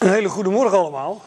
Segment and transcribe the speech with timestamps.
[0.00, 1.22] Een hele goede morgen allemaal.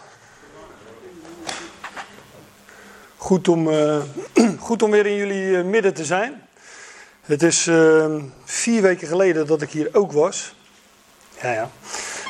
[3.17, 4.01] Goed om, uh,
[4.59, 6.41] goed om weer in jullie uh, midden te zijn.
[7.21, 10.55] Het is uh, vier weken geleden dat ik hier ook was.
[11.41, 11.69] Ja, ja.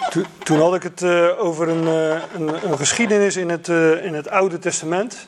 [0.09, 1.04] To, toen had ik het
[1.38, 1.86] over een,
[2.34, 3.68] een, een, geschiedenis in het,
[4.04, 5.28] in het Oude Testament.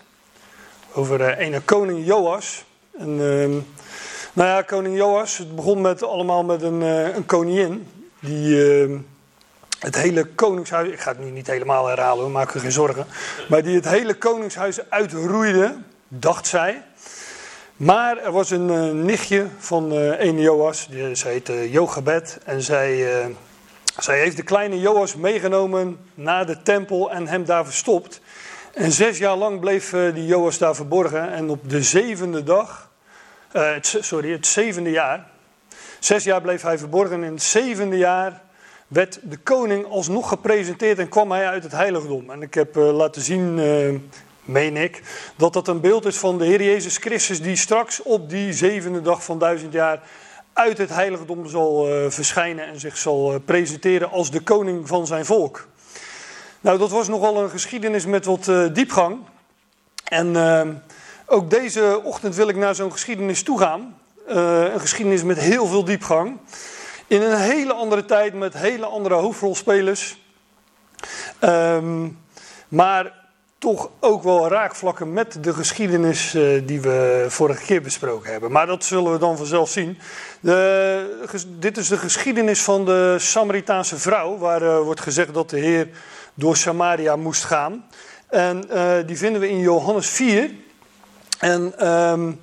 [0.94, 2.66] Over een koning Joas.
[2.98, 3.52] En, ehm,
[4.34, 6.82] nou ja, koning Joas, het begon met, allemaal met een,
[7.16, 7.88] een koningin.
[8.20, 8.98] Die ehm,
[9.80, 13.06] het hele koningshuis, ik ga het nu niet helemaal herhalen, we maken geen zorgen.
[13.50, 15.76] Maar die het hele koningshuis uitroeide,
[16.08, 16.84] dacht zij.
[17.76, 22.40] Maar er was een uh, nichtje van uh, een Joas, die, zij heette Jochebed.
[22.46, 23.26] En zij, uh,
[23.98, 28.22] zij heeft de kleine Joas meegenomen naar de tempel en hem daar verstopt.
[28.74, 31.32] En zes jaar lang bleef die Joas daar verborgen.
[31.32, 32.90] En op de zevende dag,
[33.82, 35.28] sorry, het zevende jaar.
[36.00, 37.16] Zes jaar bleef hij verborgen.
[37.16, 38.42] En in het zevende jaar
[38.88, 42.30] werd de koning alsnog gepresenteerd en kwam hij uit het heiligdom.
[42.30, 44.00] En ik heb uh, laten zien, uh,
[44.44, 45.02] meen ik,
[45.36, 49.02] dat dat een beeld is van de Heer Jezus Christus die straks op die zevende
[49.02, 50.02] dag van duizend jaar
[50.54, 55.26] uit het heiligdom zal uh, verschijnen en zich zal presenteren als de koning van zijn
[55.26, 55.68] volk.
[56.62, 59.18] Nou, dat was nogal een geschiedenis met wat diepgang.
[60.04, 60.36] En
[61.26, 63.98] ook deze ochtend wil ik naar zo'n geschiedenis toe gaan.
[64.26, 66.38] een geschiedenis met heel veel diepgang.
[67.08, 70.18] In een hele andere tijd met hele andere hoofdrolspelers.
[71.42, 72.20] Um,
[72.68, 73.14] maar
[73.58, 78.52] toch ook wel raakvlakken met de geschiedenis uh, die we vorige keer besproken hebben.
[78.52, 79.98] Maar dat zullen we dan vanzelf zien.
[80.40, 81.28] De,
[81.60, 85.90] dit is de geschiedenis van de Samaritaanse vrouw, waar uh, wordt gezegd dat de Heer
[86.34, 87.86] door Samaria moest gaan.
[88.28, 90.52] En uh, die vinden we in Johannes 4.
[91.40, 92.42] En um,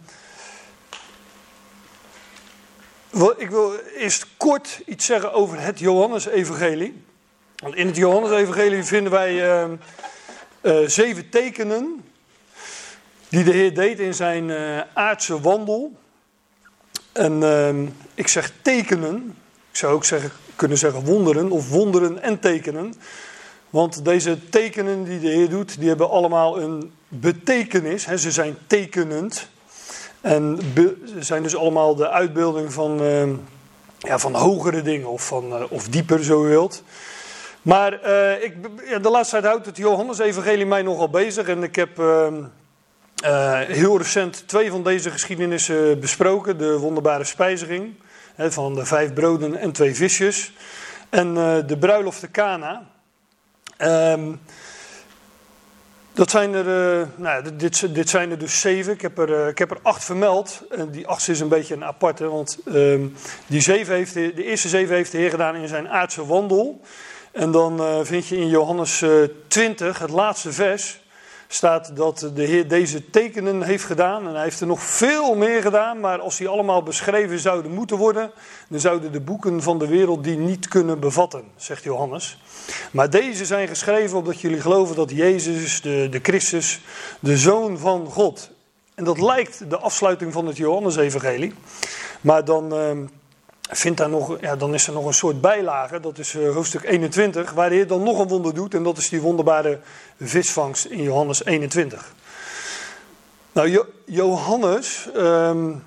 [3.12, 7.02] Ik wil eerst kort iets zeggen over het Johannesevangelie.
[7.56, 9.70] Want in het Johannesevangelie vinden wij uh,
[10.62, 12.04] uh, zeven tekenen
[13.28, 15.92] die de Heer deed in zijn uh, aardse wandel.
[17.12, 19.36] En ehm, ik zeg tekenen,
[19.70, 22.94] ik zou ook zeggen, kunnen zeggen wonderen of wonderen en tekenen.
[23.70, 28.04] Want deze tekenen die de Heer doet, die hebben allemaal een betekenis.
[28.04, 29.48] Hè, ze zijn tekenend.
[30.22, 30.58] En
[31.18, 33.28] zijn dus allemaal de uitbeelding van, uh,
[33.98, 36.82] ja, van hogere dingen of, van, uh, of dieper, zo u wilt.
[37.62, 38.54] Maar uh, ik,
[38.88, 41.48] ja, de laatste tijd houdt het Johannes-evangelie mij nogal bezig.
[41.48, 42.42] En ik heb ehm,
[43.66, 46.58] heel recent twee van deze geschiedenissen besproken.
[46.58, 47.94] De wonderbare spijziging
[48.34, 50.52] hè, van de vijf broden en twee visjes.
[51.10, 51.34] En
[51.66, 52.90] de bruiloft de Cana.
[53.78, 54.40] Um,
[56.14, 58.92] dat zijn er, uh, nou, dit, dit, zijn er dus zeven.
[58.92, 60.62] Ik heb er, uh, ik heb er acht vermeld.
[60.70, 62.28] En die achtste is een beetje een aparte.
[62.28, 63.00] Want uh,
[63.46, 66.80] die zeven heeft de, de, eerste zeven heeft de Heer gedaan in zijn aardse wandel.
[67.32, 69.04] En dan eh, vind je in Johannes
[69.48, 71.01] 20, het laatste vers,
[71.54, 74.26] staat dat de Heer deze tekenen heeft gedaan.
[74.26, 76.00] En hij heeft er nog veel meer gedaan.
[76.00, 78.30] Maar als die allemaal beschreven zouden moeten worden,
[78.68, 82.38] dan zouden de boeken van de wereld die niet kunnen bevatten, zegt Johannes.
[82.92, 86.80] Maar deze zijn geschreven opdat jullie geloven dat Jezus, de, de Christus,
[87.20, 88.50] de Zoon van God.
[88.94, 91.54] En dat lijkt de afsluiting van het Johannesevangelie.
[92.20, 92.90] Maar dan, uh,
[93.72, 96.84] vindt daar nog, ja, dan is er nog een soort bijlage, dat is uh, hoofdstuk
[96.84, 98.74] 21, waar de Heer dan nog een wonder doet.
[98.74, 99.78] En dat is die wonderbare
[100.20, 102.14] visvangst in Johannes 21.
[103.52, 105.08] Nou, jo Johannes.
[105.16, 105.84] Um,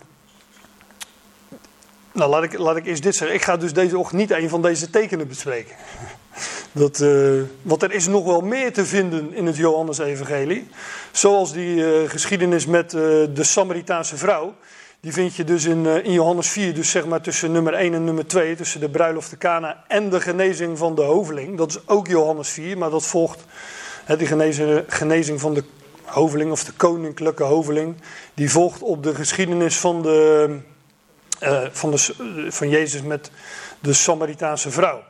[2.12, 3.36] nou, laat ik, laat ik eerst dit zeggen.
[3.36, 5.76] Ik ga dus deze ochtend niet een van deze tekenen bespreken.
[6.72, 10.68] Dat, uh, want er is nog wel meer te vinden in het Johannes-evangelie.
[11.12, 14.56] Zoals die uh, geschiedenis met de Samaritaanse vrouw.
[15.06, 18.04] Die vind je dus in, in Johannes 4, dus zeg maar tussen nummer 1 en
[18.04, 18.56] nummer 2.
[18.56, 21.58] Tussen de bruiloft de Kana en de genezing van de hoveling.
[21.58, 23.46] Dat is ook Johannes 4, maar dat volgt
[24.06, 24.28] hè, die
[24.88, 25.64] genezing, van de
[26.04, 27.96] hoveling of de koninklijke hoveling.
[28.34, 30.60] Die volgt op de geschiedenis van, de,
[31.72, 32.16] van, de,
[32.50, 33.32] van Jezus met
[33.80, 35.04] de Samaritaanse vrouw.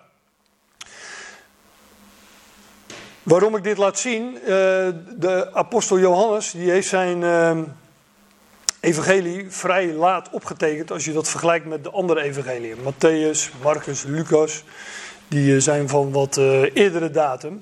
[3.24, 4.48] Waarom ik dit laat zien, uh,
[5.18, 7.58] de apostel Johannes die heeft zijn uh,
[8.86, 12.78] evangelie vrij laat opgetekend als je dat vergelijkt met de andere evangeliën.
[12.78, 14.64] Matthäus, Marcus, Lucas,
[15.28, 17.62] die zijn van wat uh, eerdere datum.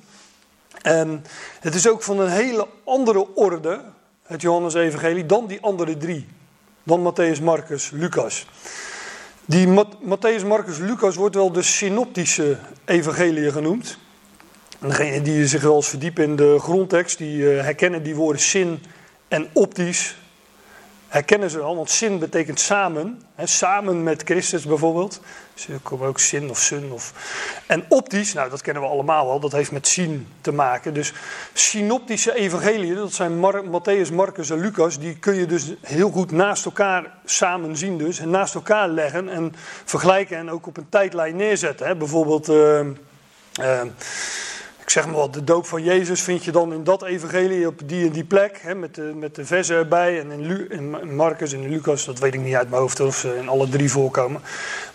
[0.82, 1.26] En
[1.60, 3.82] het is ook van een hele andere orde,
[4.24, 6.28] het Johannes evangelie, dan die andere drie.
[6.84, 8.46] Dan Matthäus, Marcus, Lucas.
[9.46, 9.68] Die
[10.02, 13.98] Matthäus, Marcus, Lucas wordt wel de synoptische evangelie genoemd.
[14.80, 18.42] En degene die zich wel eens verdiepen in de grondtekst, die uh, herkennen die woorden
[18.42, 18.84] zin
[19.28, 20.16] en optisch.
[21.14, 23.22] Herkennen ze al, want zin betekent samen.
[23.36, 25.22] Hè, samen met Christus bijvoorbeeld.
[25.54, 26.92] Dus er komt ook zin of sun.
[26.92, 27.14] Of...
[27.66, 30.94] En optisch, nou dat kennen we allemaal wel, dat heeft met zien te maken.
[30.94, 31.14] Dus
[31.54, 36.32] synoptische evangeliën, dat zijn Mar Matthäus, Marcus en Lucas, die kun je dus heel goed
[36.32, 38.20] naast elkaar samen zien dus.
[38.20, 39.56] En naast elkaar leggen en
[39.86, 41.88] vergelijken en ook op een tijdlijn neerzetten.
[41.88, 41.96] Hè.
[41.96, 42.50] Bijvoorbeeld...
[42.50, 42.80] Uh,
[43.60, 44.53] ik
[44.94, 48.06] zeg maar wat, de doop van Jezus vind je dan in dat evangelie op die
[48.06, 50.20] en die plek, hè, met, de, met de versen erbij.
[50.20, 53.00] En in, Lu, in Marcus en in Lucas, dat weet ik niet uit mijn hoofd
[53.00, 54.42] of ze in alle drie voorkomen.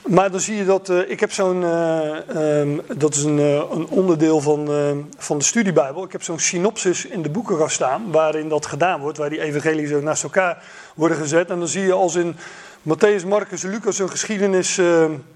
[0.07, 2.17] Maar dan zie je dat, uh, ik heb zo'n, uh,
[2.61, 4.69] um, dat is een, uh, een onderdeel van,
[5.17, 6.05] van de studiebijbel.
[6.05, 9.43] Ik heb zo'n synopsis in de boeken gaan staan, waarin dat gedaan wordt, waar die
[9.43, 10.65] evangelie zo naast elkaar
[10.95, 11.51] worden gezet.
[11.51, 12.37] En dan zie je als in
[12.83, 14.81] Matthäus, Marcus en Lucas een geschiedenis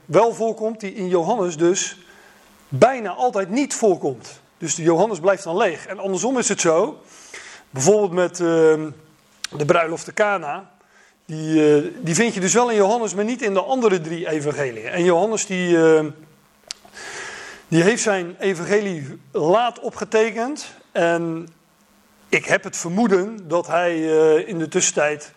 [0.05, 1.97] wel voorkomt, die in Johannes dus
[2.69, 4.42] bijna altijd niet voorkomt.
[4.63, 5.87] Dus de Johannes blijft dan leeg.
[5.87, 7.01] En andersom is het zo,
[7.71, 8.47] bijvoorbeeld met uh,
[9.57, 10.71] de bruiloft de Cana,
[11.25, 14.29] die, uh, die vind je dus wel in Johannes, maar niet in de andere drie
[14.29, 14.87] evangeliën.
[14.87, 16.05] En Johannes die, uh,
[17.69, 21.49] die heeft zijn evangelie laat opgetekend en
[22.29, 25.33] ik heb het vermoeden dat hij uh, in de tussentijd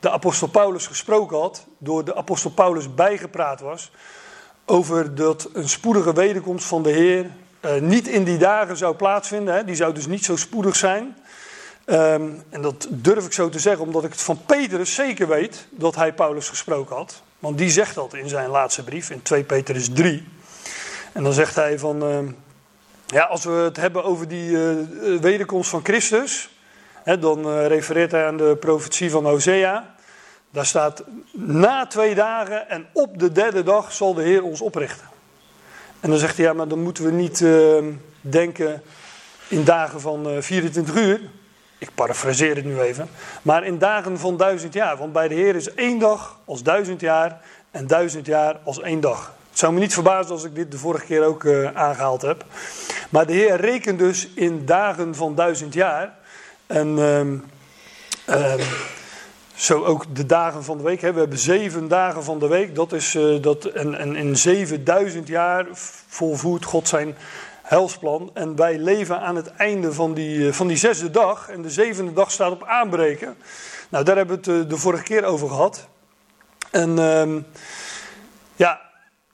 [0.00, 3.90] de apostel Paulus gesproken had, door de apostel Paulus bijgepraat was
[4.64, 7.30] over dat een spoedige wederkomst van de Heer
[7.60, 9.54] uh, niet in die dagen zou plaatsvinden.
[9.54, 9.64] Hè.
[9.64, 11.16] Die zou dus niet zo spoedig zijn.
[11.86, 15.66] Um, en dat durf ik zo te zeggen, omdat ik het van Petrus zeker weet
[15.70, 17.22] dat hij Paulus gesproken had.
[17.38, 20.28] Want die zegt dat in zijn laatste brief, in 2 Petrus 3.
[21.12, 22.18] En dan zegt hij van, uh,
[23.06, 26.50] ja, als we het hebben over die uh, wederkomst van Christus,
[27.02, 29.94] hè, dan refereert hij aan de profetie van Hosea.
[30.50, 35.09] Daar staat, na twee dagen en op de derde dag zal de Heer ons oprichten.
[36.00, 37.84] En dan zegt hij, ja, maar dan moeten we niet uh,
[38.20, 38.82] denken
[39.48, 41.20] in dagen van uh, 24 uur.
[41.78, 43.08] Ik parafraseer het nu even.
[43.42, 44.96] Maar in dagen van duizend jaar.
[44.96, 49.00] Want bij de Heer is één dag als duizend jaar en duizend jaar als één
[49.00, 49.34] dag.
[49.50, 52.44] Het zou me niet verbazen als ik dit de vorige keer ook uh, aangehaald heb.
[53.10, 56.14] Maar de Heer rekent dus in dagen van duizend jaar.
[56.66, 56.98] En...
[58.28, 58.54] Uh,
[59.60, 61.00] zo ook de dagen van de week.
[61.00, 61.12] Hè.
[61.12, 62.74] We hebben zeven dagen van de week.
[62.74, 65.66] Dat is, uh, dat, en, en in 7000 jaar
[66.06, 67.16] volvoert God zijn
[67.62, 68.30] helsplan.
[68.34, 71.48] En wij leven aan het einde van die, uh, van die zesde dag.
[71.48, 73.36] En de zevende dag staat op aanbreken.
[73.88, 75.88] Nou, daar hebben we het uh, de vorige keer over gehad.
[76.70, 77.42] En uh,
[78.56, 78.80] ja,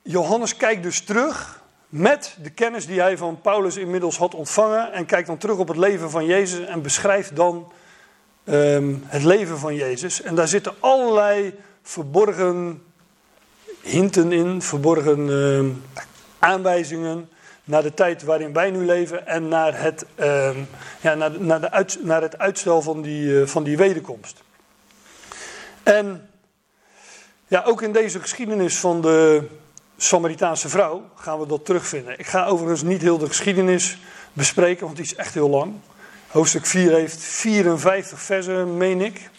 [0.03, 4.93] Johannes kijkt dus terug met de kennis die hij van Paulus inmiddels had ontvangen.
[4.93, 7.73] En kijkt dan terug op het leven van Jezus en beschrijft dan
[8.49, 10.23] um, het leven van Jezus.
[10.23, 12.83] En daar zitten allerlei verborgen
[13.83, 15.83] hinten in, verborgen um,
[16.39, 17.29] aanwijzingen
[17.65, 20.69] naar de tijd waarin wij nu leven en naar het, um,
[21.01, 24.43] ja, naar, naar, de uit, naar het uitstel van die, uh, van die wederkomst.
[25.83, 26.29] En
[27.47, 29.43] ja, ook in deze geschiedenis van de
[29.97, 32.19] Samaritaanse vrouw gaan we dat terugvinden.
[32.19, 33.99] Ik ga overigens niet heel de geschiedenis
[34.33, 35.75] bespreken, want die is echt heel lang.
[36.37, 39.31] Hoofdstuk 4 heeft 54 versen, meen ik.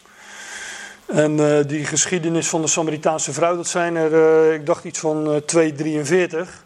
[1.05, 4.99] En uh, die geschiedenis van de Samaritaanse vrouw, dat zijn er, uh, ik dacht iets
[4.99, 6.65] van uh, 243.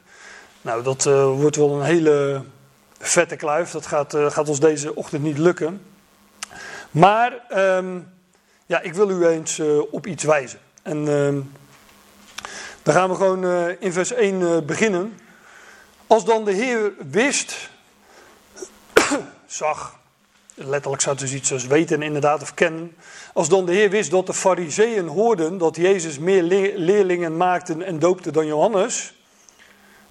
[0.62, 1.04] Nou, dat
[1.38, 2.44] wordt wel een hele
[3.00, 3.72] vette kluif.
[3.72, 5.82] Dat gaat, gaat, ons deze ochtend niet lukken.
[6.92, 7.34] Maar
[7.78, 8.08] um,
[8.66, 9.62] ja, ik wil u eens
[9.92, 10.60] op iets wijzen.
[10.82, 11.52] En um,
[12.84, 13.46] dan gaan we gewoon
[13.80, 15.20] in vers 1 beginnen.
[16.08, 17.70] Als dan de Heer wist,
[19.46, 20.00] zag,
[20.66, 22.96] letterlijk het dus iets als weten inderdaad of kennen.
[23.34, 26.44] Als dan de Heer wist dat de fariseeën hoorden dat Jezus meer
[26.76, 29.14] leerlingen maakte en doopte dan Johannes.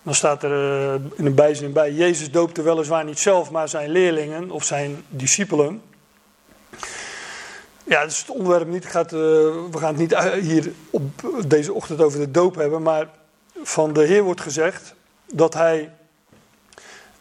[0.02, 3.90] Dan staat er uh, in een bijzin bij, Jezus doopte weliswaar niet zelf, maar zijn
[3.90, 5.82] leerlingen of zijn discipelen.
[7.84, 8.86] Ja, dat is het onderwerp niet.
[8.86, 9.18] Gaat, uh,
[9.70, 13.08] we gaan het niet hier op deze ochtend over de doop hebben, maar
[13.62, 14.94] van de Heer wordt gezegd
[15.32, 15.92] dat hij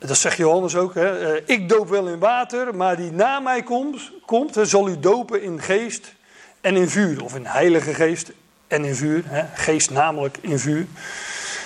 [0.08, 0.94] dat zegt Johannes ook.
[0.94, 1.36] Hè?
[1.36, 5.42] Uh, ik doop wel in water, maar die na mij komt, komt zal u dopen
[5.42, 6.14] in geest
[6.62, 7.24] en in vuur.
[7.24, 8.32] Of in heilige geest
[8.68, 9.24] en in vuur.
[9.26, 9.46] Hè?
[9.54, 10.88] Geest namelijk in vuur.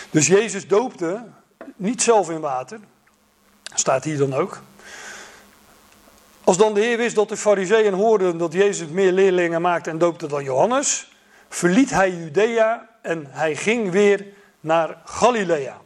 [0.09, 1.23] Dus Jezus doopte
[1.75, 2.79] niet zelf in water.
[3.73, 4.61] Staat hier dan ook.
[6.43, 9.97] Als dan de Heer wist dat de fariseeën hoorden dat Jezus meer leerlingen maakte en
[9.97, 11.11] doopte dan Johannes,
[11.49, 14.25] verliet hij Judea en hij ging weer
[14.59, 15.82] naar Galilea.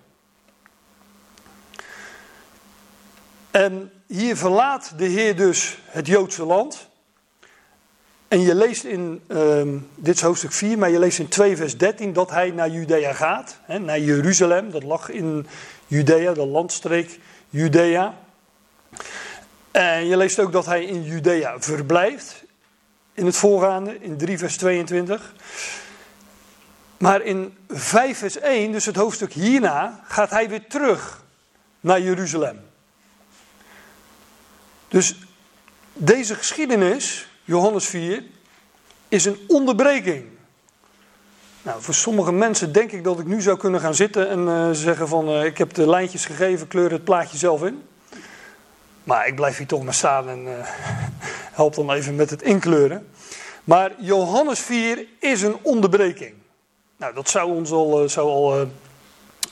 [3.57, 6.87] En hier verlaat de Heer dus het Joodse land.
[8.27, 9.61] En je leest in, uh,
[9.95, 13.13] dit is hoofdstuk 4, maar je leest in 2 vers 13 dat hij naar Judea
[13.13, 13.59] gaat.
[13.61, 15.47] Hè, naar Jeruzalem, dat lag in
[15.87, 18.17] Judea, de landstreek Judea.
[19.71, 22.43] En je leest ook dat hij in Judea verblijft.
[23.13, 25.33] in het voorgaande, in 3 vers 22.
[26.97, 31.23] Maar in 5 vers 1, dus het hoofdstuk hierna, gaat hij weer terug
[31.79, 32.66] naar Jeruzalem.
[34.87, 35.15] Dus
[35.93, 38.23] deze geschiedenis, Johannes 4,
[39.07, 40.25] is een onderbreking.
[41.61, 44.69] Nou, voor sommige mensen denk ik dat ik nu zou kunnen gaan zitten en uh,
[44.71, 47.83] zeggen van uh, ik heb de lijntjes gegeven, kleur het plaatje zelf in.
[49.03, 50.51] Maar ik blijf hier toch maar staan en uh,
[51.59, 53.07] help dan even met het inkleuren.
[53.63, 56.33] Maar Johannes 4 is een onderbreking.
[56.97, 58.67] Nou, dat zou ons al, zou al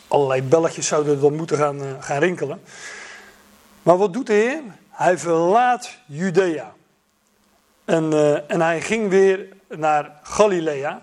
[0.08, 2.62] allerlei belletjes zouden dan moeten gaan, gaan rinkelen.
[3.84, 4.62] Maar wat doet de Heer?
[4.96, 6.74] Hij verlaat Judea.
[7.86, 8.14] En,
[8.48, 11.02] en hij ging weer naar Galilea.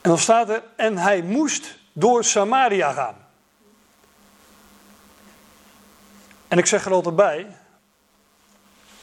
[0.00, 3.14] En dan staat er, en hij moest door Samaria gaan.
[6.48, 7.46] En ik zeg er altijd bij,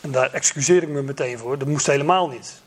[0.02, 2.62] en daar excuseer ik me meteen voor, dat moest helemaal niet.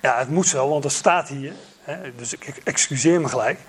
[0.00, 3.60] Ja, het moest wel, want het staat hier, hè, dus ik excuseer me gelijk.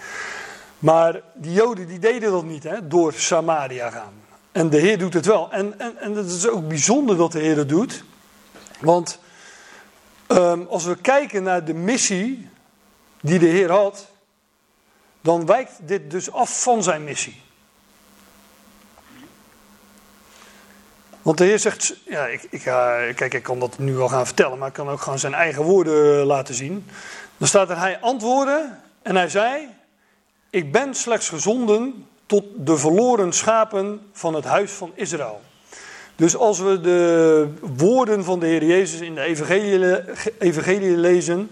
[0.80, 4.23] Maar die Joden die deden dat niet, hè, door Samaria gaan.
[4.54, 5.52] En de Heer doet het wel.
[5.52, 8.04] En, en, en het is ook bijzonder dat de Heer het doet.
[8.80, 9.20] Want
[10.28, 12.50] um, als we kijken naar de missie
[13.22, 14.08] die de Heer had,
[15.22, 17.42] dan wijkt dit dus af van zijn missie.
[21.22, 22.62] Want de Heer zegt, ja, ik, ik,
[23.16, 25.64] kijk, ik kan dat nu wel gaan vertellen, maar ik kan ook gewoon zijn eigen
[25.64, 26.86] woorden laten zien.
[27.38, 29.68] Dan staat er, hij antwoordde en hij zei,
[30.50, 35.42] ik ben slechts gezonden tot de verloren schapen van het huis van Israël.
[36.16, 40.04] Dus als we de woorden van de Heer Jezus in de evangelie,
[40.40, 41.50] evangelie lezen,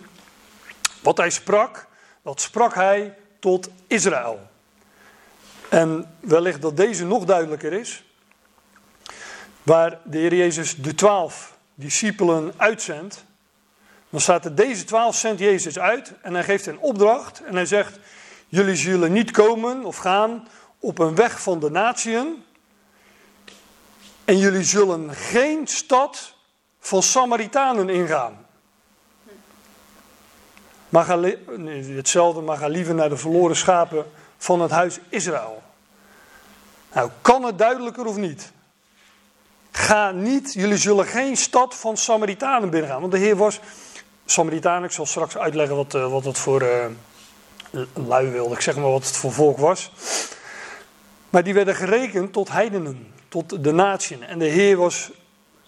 [1.01, 1.87] wat hij sprak,
[2.23, 4.49] dat sprak hij tot Israël.
[5.69, 8.03] En wellicht dat deze nog duidelijker is.
[9.63, 13.25] Waar de Heer Jezus de twaalf discipelen uitzendt.
[14.09, 17.43] Dan staat er deze twaalf zendt Jezus uit en hij geeft een opdracht.
[17.43, 17.99] En hij zegt,
[18.47, 20.47] jullie zullen niet komen of gaan
[20.81, 22.43] op een weg van de natieën.
[24.25, 26.33] En jullie zullen geen stad
[26.79, 28.45] van Samaritanen ingaan.
[30.89, 31.19] Maar ga,
[31.95, 34.05] hetzelfde, maar ga liever naar de verloren schapen
[34.37, 35.61] van het huis Israël.
[36.93, 38.51] Nou, kan het duidelijker of niet?
[39.71, 42.99] Ga niet, jullie zullen geen stad van Samaritanen binnengaan.
[42.99, 43.59] Want de Heer was
[44.25, 46.85] Samaritanen, ik zal straks uitleggen wat, uh, wat het voor uh,
[47.93, 49.91] lui wilde, ik zeg maar wat het voor volk was.
[51.31, 54.23] Maar die werden gerekend tot heidenen, tot de natieën.
[54.23, 55.11] En de Heer was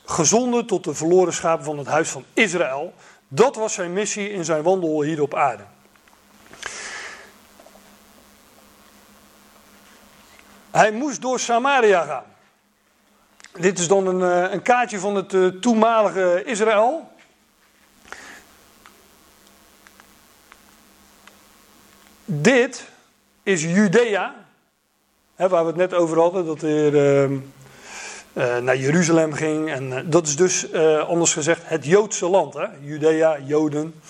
[0.06, 2.94] gezonden tot de verloren schapen van het huis van Israël.
[3.28, 5.64] Dat was zijn missie in zijn wandel hier op aarde.
[10.72, 12.24] Hij moest door Samaria gaan.
[13.60, 17.12] Dit is dan een, eh, een kaartje van het uh, toenmalige Israël.
[22.26, 22.90] Dit
[23.44, 24.43] is Judea,
[25.50, 27.32] waar we het net over hadden, dat er uh,
[28.34, 29.72] uh, naar Jeruzalem ging.
[29.72, 32.54] En uh, dat is dus, uh, anders gezegd, het Joodse land.
[32.54, 32.66] Hè?
[32.82, 34.02] Judea, Joden.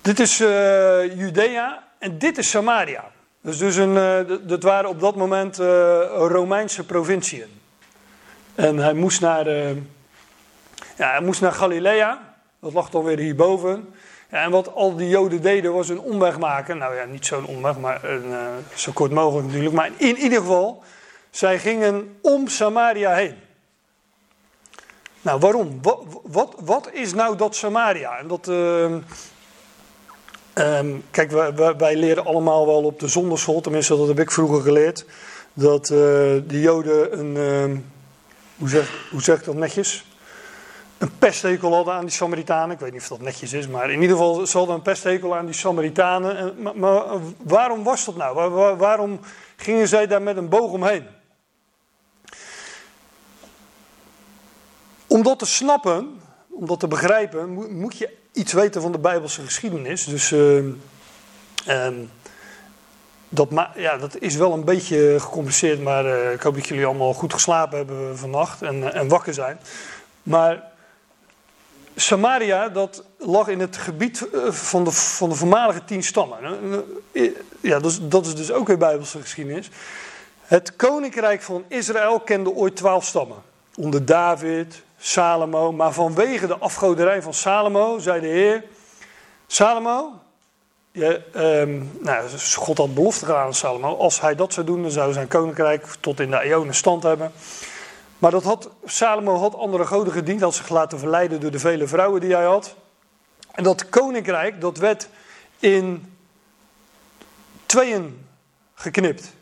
[0.00, 0.36] Dit is
[1.16, 3.04] Judea en dit is Samaria.
[3.40, 5.56] Dus, dus een, dat waren op dat moment
[6.16, 7.60] Romeinse provinciën.
[8.54, 9.48] En hij moest naar,
[10.96, 12.34] ja, hij moest naar Galilea.
[12.60, 13.94] Dat lag dan weer hierboven.
[14.32, 16.78] En wat al die Joden deden was een omweg maken.
[16.78, 18.34] Nou ja, niet zo'n omweg, maar een,
[18.74, 19.74] zo kort mogelijk natuurlijk.
[19.74, 20.82] Maar in ieder geval,
[21.30, 23.34] zij gingen om Samaria heen.
[25.22, 25.80] Nou, waarom?
[26.22, 28.18] Wat, wat, is nou dat Samaria?
[28.18, 28.84] En dat, uh,
[30.54, 34.62] um, kijk, wij, wij, leren allemaal wel op de zonderschool, tenminste dat heb ik vroeger
[34.62, 35.04] geleerd,
[35.52, 35.98] dat uh,
[36.46, 37.36] de Joden een,
[37.70, 37.78] uh,
[38.56, 40.04] hoe, zeg, hoe zeg ik dat netjes?
[41.02, 42.70] Een pesthekel hadden aan die Samaritanen.
[42.70, 45.36] Ik weet niet of dat netjes is, maar in ieder geval ze hadden een pesthekel
[45.36, 46.36] aan die Samaritanen.
[46.36, 47.02] En, maar,
[47.42, 48.34] waarom was dat nou?
[48.34, 49.20] Waar, waar, waarom
[49.56, 51.06] gingen zij daar met een boog omheen?
[55.06, 59.42] Om dat te snappen, om dat te begrijpen, moet je iets weten van de Bijbelse
[59.42, 60.04] geschiedenis.
[60.04, 60.64] Dus uh,
[61.68, 61.88] uh,
[63.28, 67.14] dat, ja, dat is wel een beetje gecompliceerd, maar uh, ik hoop dat jullie allemaal
[67.14, 69.60] goed geslapen hebben vannacht en, eh, en wakker zijn.
[70.22, 70.70] Maar
[71.96, 76.38] Samaria, dat lag in het gebied eh, van de, van de voormalige tien stammen.
[77.60, 79.70] Ja, dat is, dat is dus ook weer Bijbelse geschiedenis.
[80.42, 83.36] Het koninkrijk van Israël kende ooit twaalf stammen.
[83.74, 85.72] Onder David, Salomo.
[85.72, 88.64] Maar vanwege de afgoderij van Salomo zei de Heer:
[89.46, 90.12] Salomo,
[90.90, 93.96] je, um, nou, God had belofte gedaan aan Salomo.
[93.96, 97.32] Als hij dat zou doen, dan zou zijn koninkrijk tot in de eonen stand hebben.
[98.22, 101.86] Maar dat had, Salomo had andere goden gediend, had zich laten verleiden door de vele
[101.86, 102.74] vrouwen die hij had.
[103.52, 105.08] En dat koninkrijk, dat werd
[105.58, 106.14] in
[107.66, 108.26] tweeën
[108.74, 109.32] geknipt.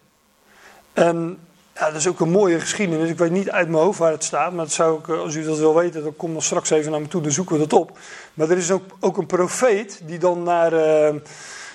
[0.93, 1.39] En
[1.75, 3.11] ja, dat is ook een mooie geschiedenis.
[3.11, 5.45] Ik weet niet uit mijn hoofd waar het staat, maar dat zou ik, als u
[5.45, 7.81] dat wil weten, dan kom dan straks even naar me toe, dan zoeken we dat
[7.81, 7.99] op.
[8.35, 11.21] Maar er is ook, ook een profeet die dan naar uh,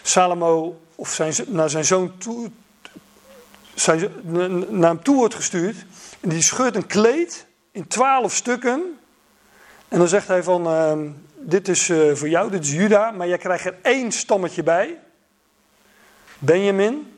[0.01, 2.51] Salomo of zijn, naar zijn zoon toe,
[3.73, 4.11] zijn,
[4.69, 5.85] naar hem toe wordt gestuurd.
[6.25, 8.99] En die scheurt een kleed in twaalf stukken.
[9.87, 13.27] En dan zegt hij van, uh, dit is uh, voor jou, dit is Juda, maar
[13.27, 14.99] jij krijgt er één stammetje bij.
[16.39, 17.17] Benjamin.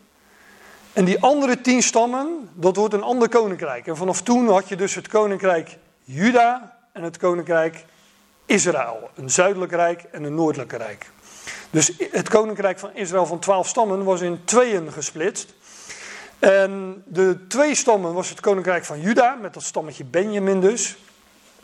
[0.94, 3.88] En die andere tien stammen, dat wordt een ander koninkrijk.
[3.88, 7.86] En vanaf toen had je dus het koninkrijk Juda en het koninkrijk
[8.46, 9.10] Israël.
[9.16, 11.12] Een zuidelijk rijk en een noordelijk rijk.
[11.70, 15.54] Dus het koninkrijk van Israël van twaalf stammen was in tweeën gesplitst.
[16.40, 20.98] En de twee stammen was het koninkrijk van Juda, met dat stammetje Benjamin dus.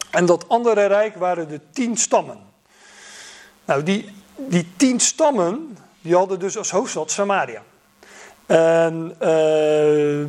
[0.09, 2.39] En dat andere rijk waren de tien stammen.
[3.65, 7.61] Nou, die, die tien stammen, die hadden dus als hoofdstad Samaria.
[8.45, 10.25] En uh,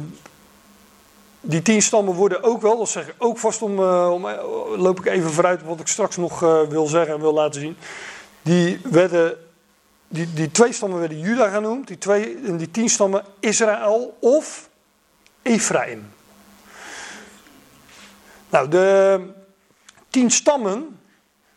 [1.41, 4.33] die tien stammen worden ook wel, dat zeg ik ook vast om, om uh,
[4.77, 7.77] loop ik even vooruit wat ik straks nog wil zeggen en wil laten zien.
[8.43, 9.37] Die werden,
[10.09, 14.69] die, twee stammen werden Juda genoemd, die, twee, en die tien stammen Israël of
[15.43, 16.13] Ephraim.
[18.51, 19.21] Nou, de
[20.09, 21.01] tien stammen,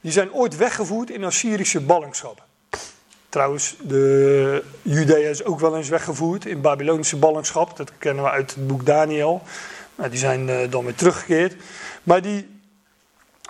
[0.02, 2.46] die zijn ooit weggevoerd in Assyrische ballingschap.
[3.30, 7.78] Trouwens, de Judea is ook wel eens weggevoerd in Babylonische ballingschap.
[7.78, 9.42] Dat kennen we uit het boek Daniel.
[9.96, 11.56] Nou, die zijn uh, dan weer teruggekeerd.
[12.04, 12.57] Maar die,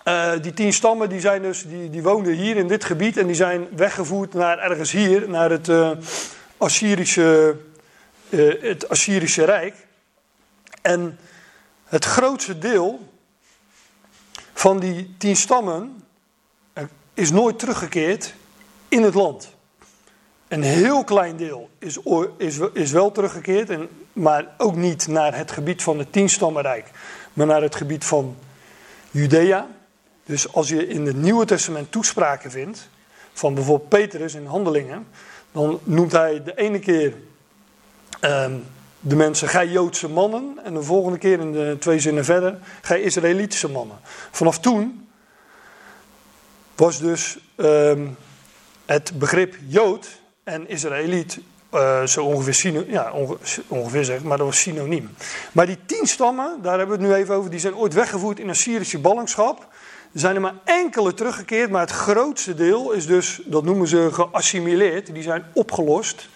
[0.08, 3.18] uh, die tien stammen die zijn dus, die, die woonden hier in dit gebied.
[3.18, 5.92] En die zijn weggevoerd naar ergens hier, naar het, uh,
[6.58, 7.58] Assyrische,
[8.60, 9.76] het Assyrische Rijk.
[10.82, 11.20] En
[11.84, 13.14] het grootste deel
[14.54, 16.04] van die tien stammen
[17.14, 18.34] is nooit teruggekeerd
[18.88, 19.56] in het land.
[20.48, 22.00] Een heel klein deel is,
[22.38, 26.92] is, is wel teruggekeerd, en, maar ook niet naar het gebied van het tienstammenrijk,
[27.34, 28.36] maar naar het gebied van
[29.12, 29.68] Judea.
[30.28, 32.90] Dus als je in het Nieuwe Testament toespraken vindt,
[33.34, 35.08] van bijvoorbeeld Petrus in Handelingen,
[35.52, 37.14] dan noemt hij de ene keer
[38.22, 38.64] um,
[39.00, 43.02] de mensen, gij Joodse mannen, en de volgende keer in de twee zinnen verder, gij
[43.02, 43.98] Israëlitische mannen.
[44.32, 45.08] Vanaf toen
[46.76, 48.18] was dus um,
[48.86, 50.08] het begrip Jood
[50.44, 51.40] en Israëliet
[51.74, 53.14] uh, zo ongeveer, ja,
[53.68, 55.16] ongeveer zeg, maar dat was synoniem.
[55.52, 58.40] Maar die tien stammen, daar hebben we het nu even over, die zijn ooit weggevoerd
[58.40, 59.68] in Assyrische ballingschap.
[60.18, 65.14] Zijn er maar enkele teruggekeerd, maar het grootste deel is dus, dat noemen ze geassimileerd,
[65.14, 66.30] die zijn opgelost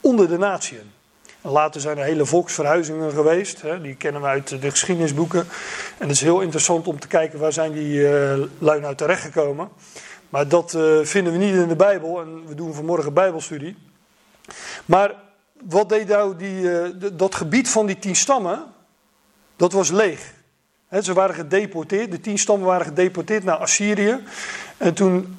[0.00, 0.92] onder de natieën.
[1.40, 5.40] Later zijn er hele volksverhuizingen geweest, hè, die kennen we uit de geschiedenisboeken.
[5.98, 9.68] En het is heel interessant om te kijken waar zijn die uh, lui nou terechtgekomen.
[10.28, 13.76] Maar dat uh, vinden we niet in de Bijbel en we doen vanmorgen Bijbelstudie.
[14.84, 15.14] Maar
[15.64, 18.64] wat deed nou die, uh, dat gebied van die tien stammen?
[19.56, 20.32] Dat was leeg.
[21.00, 24.18] Ze waren gedeporteerd, de tien stammen waren gedeporteerd naar Assyrië.
[24.76, 25.38] En toen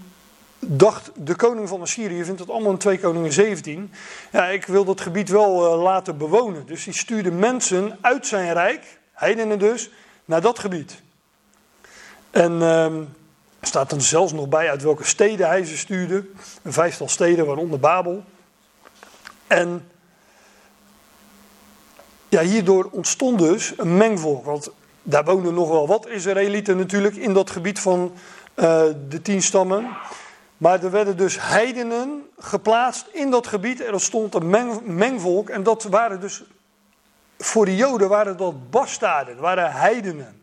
[0.60, 3.92] dacht de koning van Assyrië, vindt dat allemaal in 2 Koningen 17.
[4.32, 6.66] Ja, ik wil dat gebied wel uh, laten bewonen.
[6.66, 9.89] Dus die stuurde mensen uit zijn rijk, heidenen dus,
[10.26, 11.02] naar dat gebied.
[12.32, 12.98] En ehm,
[13.60, 16.26] er staat er zelfs nog bij uit welke steden hij ze stuurde.
[16.62, 18.24] Een vijftal steden, waaronder Babel.
[19.48, 19.88] En
[22.30, 24.46] ja, hierdoor ontstond dus een mengvolk.
[24.46, 24.72] Want
[25.04, 28.13] daar woonden nog wel wat Israëlieten natuurlijk in dat gebied van
[28.56, 29.88] uh, de tien stammen.
[30.58, 33.82] Maar er werden dus heidenen geplaatst in dat gebied.
[33.82, 35.50] Er ontstond een meng, mengvolk.
[35.50, 36.44] En dat waren dus,
[37.38, 40.42] voor de Joden waren dat bastaarden, waren heidenen.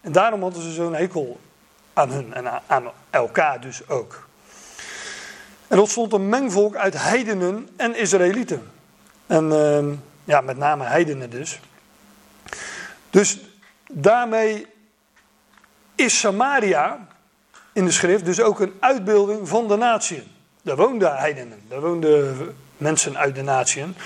[0.00, 1.40] En daarom hadden ze zo'n hekel
[1.92, 4.28] aan hun en aan elkaar dus ook.
[5.66, 8.70] En er ontstond een mengvolk uit heidenen en Israëlieten.
[9.26, 11.60] En uh, ja, met name heidenen dus.
[13.10, 13.38] Dus
[13.92, 14.66] daarmee
[15.94, 17.06] is Samaria
[17.72, 20.24] in de schrift dus ook een uitbeelding van de natieën.
[20.62, 22.36] Daar woonden heidenen, daar woonden
[22.76, 23.96] mensen uit de natieën.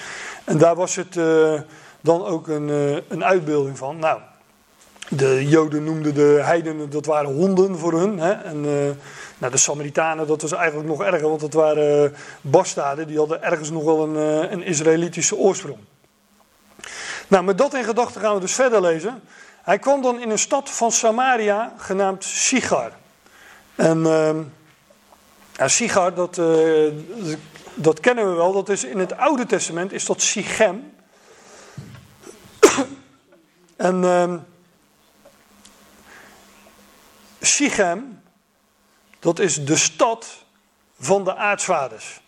[0.45, 1.61] En daar was het uh,
[2.01, 3.99] dan ook een, uh, een uitbeelding van.
[3.99, 4.21] Nou,
[5.09, 8.19] de Joden noemden de heidenen, dat waren honden voor hun.
[8.19, 8.33] Hè?
[8.33, 8.73] En uh,
[9.39, 13.07] nou, de Samaritanen, dat was eigenlijk nog erger, want dat waren bastaden.
[13.07, 14.17] Die hadden ergens nog wel een,
[14.53, 15.79] een Israëlitische oorsprong.
[17.29, 19.23] Nou, met dat in gedachten gaan we dus verder lezen.
[19.67, 22.93] Hij kwam dan in een stad van Samaria genaamd Sigar.
[23.75, 24.37] En uh,
[25.53, 26.93] ja, Sigar, dat, eh,
[27.75, 28.53] dat kennen we wel.
[28.53, 30.95] Dat is in het Oude Testament is dat Sichem.
[33.77, 34.39] en ehm,
[37.41, 38.23] Sichem,
[39.19, 40.45] dat is de stad
[40.99, 42.21] van de aartsvaders.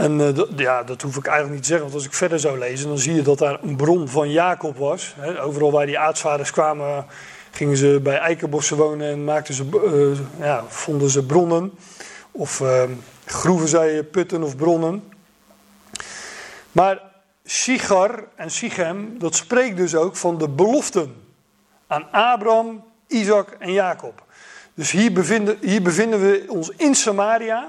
[0.00, 2.58] En uh, ja, dat hoef ik eigenlijk niet te zeggen, want als ik verder zou
[2.58, 5.14] lezen, dan zie je dat daar een bron van Jacob was.
[5.40, 7.06] overal waar die aartsvaders kwamen,
[7.50, 11.72] gingen ze bij eikenbossen wonen en maakten ze, uh, ja, vonden ze bronnen.
[12.30, 12.82] Of uh,
[13.24, 15.02] groeven zij putten of bronnen.
[16.72, 17.02] Maar
[17.44, 21.14] Sigar en Sichem, dat spreekt dus ook van de beloften
[21.86, 24.24] aan Abraham, Isaac en Jacob.
[24.74, 27.68] Dus hier bevinden, hier bevinden we ons in Samaria,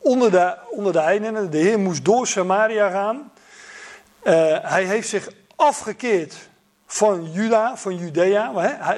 [0.00, 1.50] onder de, onder de heidenen.
[1.50, 3.32] De Heer moest door Samaria gaan.
[4.22, 6.48] Uh, hij heeft zich afgekeerd
[6.86, 8.52] van Juda, van Judea.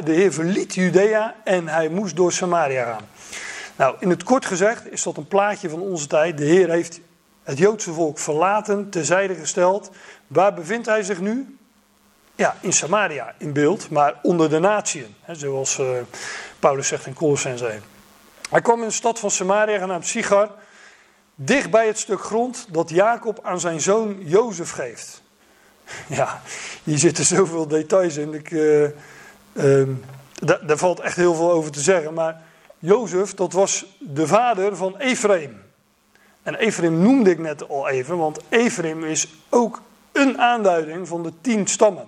[0.04, 3.08] De Heer verliet Judea en hij moest door Samaria gaan.
[3.76, 6.38] Nou, in het kort gezegd is dat een plaatje van onze tijd.
[6.38, 7.00] De Heer heeft
[7.42, 9.90] het Joodse volk verlaten, terzijde gesteld.
[10.26, 11.56] Waar bevindt hij zich nu?
[12.34, 15.14] Ja, in Samaria in beeld, maar onder de natieën.
[15.30, 15.86] Zoals uh,
[16.58, 17.82] Paulus zegt in Colossense 1.
[18.50, 20.50] Hij kwam in de stad van Samaria genaamd Sigar,
[21.34, 25.22] dicht bij het stuk grond dat Jacob aan zijn zoon Jozef geeft.
[26.08, 26.42] Ja,
[26.84, 28.34] hier zitten zoveel details in.
[28.34, 28.82] Ik, uh,
[29.52, 29.88] uh,
[30.40, 32.14] daar valt echt heel veel over te zeggen.
[32.14, 32.42] Maar
[32.78, 35.62] Jozef, dat was de vader van Ephraim.
[36.42, 39.80] En Ephraim noemde ik net al even, want Ephraim is ook
[40.12, 42.06] een aanduiding van de tien stammen.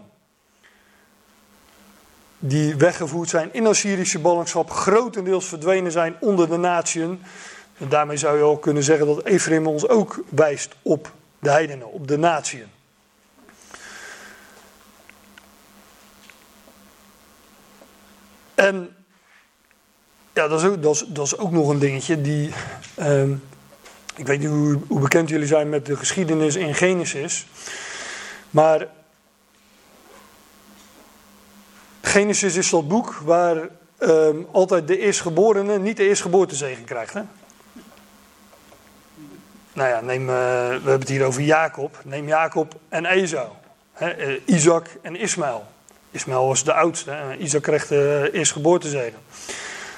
[2.38, 7.22] Die weggevoerd zijn in Assyrische ballingschap, grotendeels verdwenen zijn onder de natieën.
[7.78, 12.08] Daarmee zou je ook kunnen zeggen dat Ephraim ons ook wijst op de heidenen, op
[12.08, 12.66] de natieën.
[18.54, 18.96] En
[20.32, 20.82] ja, dat is ook,
[21.14, 22.52] dat is, ook nog een dingetje die.
[22.98, 23.22] Uh,
[24.16, 27.46] ik weet niet hoe, hoe, bekend jullie zijn met de geschiedenis in Genesis.
[28.50, 28.88] Maar.
[32.02, 37.12] Genesis is dat boek waar uh, altijd de eerstgeborene niet de eerstgeboortezegen krijgt.
[37.12, 37.22] Hè?
[39.74, 42.00] Nou ja, neem, uh, we hebben het hier over Jacob.
[42.04, 43.48] Neem Jacob en Esau.
[44.02, 45.66] Uh, Isaac en Ismaël.
[46.10, 49.18] Ismaël was de oudste Isaac kreeg de eerstgeboortezegen.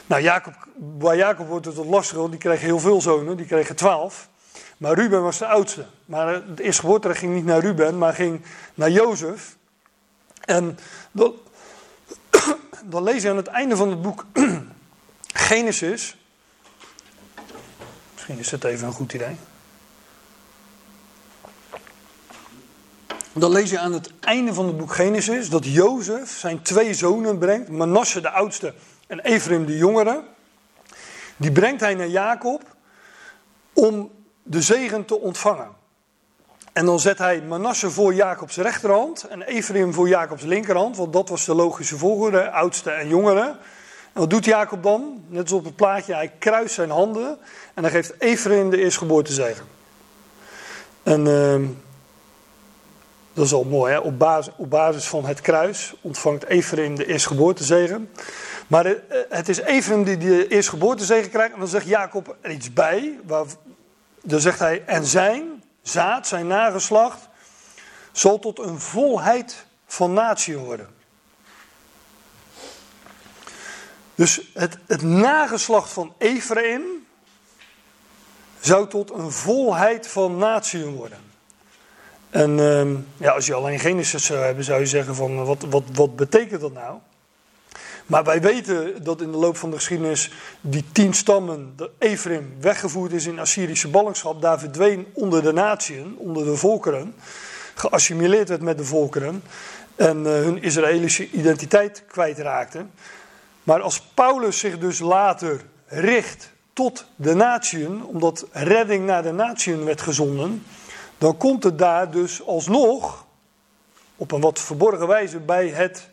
[0.07, 3.47] Nou, Jacob, bij Jacob wordt het wat lastiger, want die kreeg heel veel zonen, die
[3.47, 4.29] kregen twaalf.
[4.77, 5.87] Maar Ruben was de oudste.
[6.05, 8.43] Maar het eerstgeboorterecht ging niet naar Ruben, maar ging
[8.75, 9.57] naar Jozef.
[10.45, 10.79] En
[11.13, 11.35] dan,
[12.85, 14.27] dan lees je aan het einde van het boek
[15.49, 16.17] Genesis.
[18.13, 19.37] Misschien is het even een goed idee.
[23.39, 27.39] Dan lees je aan het einde van het boek Genesis dat Jozef zijn twee zonen
[27.39, 27.69] brengt.
[27.69, 28.75] Manasse de oudste
[29.07, 30.23] en Ephraim de jongere.
[31.37, 32.63] Die brengt hij naar Jacob
[33.73, 34.11] om
[34.43, 35.69] de zegen te ontvangen.
[36.73, 40.97] En dan zet hij Manasse voor Jacobs rechterhand en Ephraim voor Jacobs linkerhand.
[40.97, 43.57] Want dat was de logische volgorde, oudste en jongere.
[44.13, 45.25] En wat doet Jacob dan?
[45.29, 47.39] Net zoals op het plaatje, hij kruist zijn handen
[47.75, 49.65] en hij geeft Ephraim de eerstgeboortezegen.
[51.03, 51.27] En...
[51.27, 51.69] Uh,
[53.37, 53.99] dat is al mooi, hè?
[53.99, 58.11] Op, basis, op basis van het kruis ontvangt Ephraim de eerstgeboortezegen.
[58.67, 58.95] Maar
[59.29, 61.53] het is Ephraim die de eerstgeboortezegen krijgt.
[61.53, 63.19] En dan zegt Jacob er iets bij.
[63.25, 63.45] Waar,
[64.23, 67.29] dan zegt hij, en zijn zaad, zijn nageslacht,
[68.13, 70.89] zal tot een volheid van natie worden.
[74.15, 76.83] Dus het, het nageslacht van Ephraim
[78.61, 81.26] zou tot een volheid van natie worden.
[82.31, 85.83] En ehm, ja, als je alleen Genesis zou hebben, zou je zeggen van wat, wat,
[85.93, 86.99] wat betekent dat nou?
[88.07, 92.55] Maar wij weten dat in de loop van de geschiedenis die tien stammen, de Ephraim,
[92.61, 94.43] weggevoerd is in Assyrische ballingschap.
[94.43, 97.15] Daar verdween onder de natieën, onder de volkeren,
[97.75, 99.43] geassimileerd werd met de volkeren.
[99.95, 102.87] En uh, hun Israëlische identiteit kwijtraakte.
[103.63, 109.85] Maar als Paulus zich dus later richt tot de natieën, omdat redding naar de natieën
[109.85, 110.65] werd gezonden
[111.19, 113.27] dan komt het daar dus alsnog
[114.17, 116.09] op een wat verborgen wijze bij het.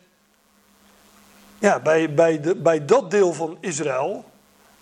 [1.58, 4.24] Ja, bij, bij, de, bij dat deel van Israël.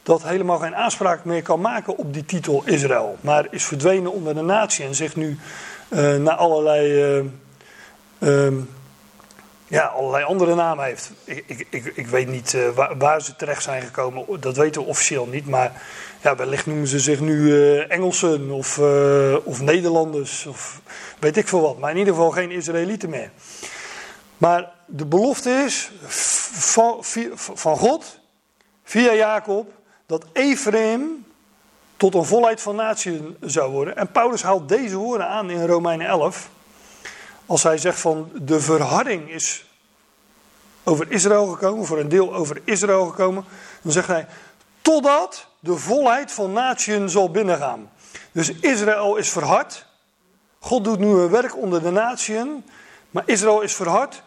[0.02, 3.16] dat helemaal geen aanspraak meer kan maken op die titel Israël.
[3.20, 5.38] maar is verdwenen onder de natie en zich nu
[5.88, 7.24] uh, naar allerlei.
[8.18, 8.52] Uh,
[9.72, 11.12] ja, allerlei andere namen heeft.
[11.24, 14.82] Ik, ik, ik, ik weet niet uh, waar, waar, ze terecht zijn gekomen, dat weten
[14.82, 15.46] we officieel niet.
[15.46, 15.82] Maar
[16.20, 20.80] ja, wellicht noemen ze zich nu uh, Engelsen of, uh, of Nederlanders of
[21.18, 21.78] weet ik veel wat.
[21.78, 23.30] Maar in ieder geval geen Israëlieten meer.
[24.38, 25.90] Maar de belofte is
[26.52, 26.96] van,
[27.54, 28.18] van God,
[28.84, 29.72] via Jacob,
[30.06, 31.24] dat Ephraim
[31.96, 33.96] tot een volheid van natie zou worden.
[33.96, 36.50] En Paulus haalt deze woorden aan in Romeinen 11.
[37.46, 39.64] Als hij zegt van de verharding is
[40.84, 43.44] over Israël gekomen, voor een deel over Israël gekomen.
[43.82, 44.26] Dan zegt hij,
[44.82, 47.90] totdat de volheid van natieën zal binnengaan.
[48.32, 49.86] Dus Israël is verhard.
[50.58, 52.64] God doet nu een werk onder de natieën.
[53.10, 54.22] Maar Israël is verhard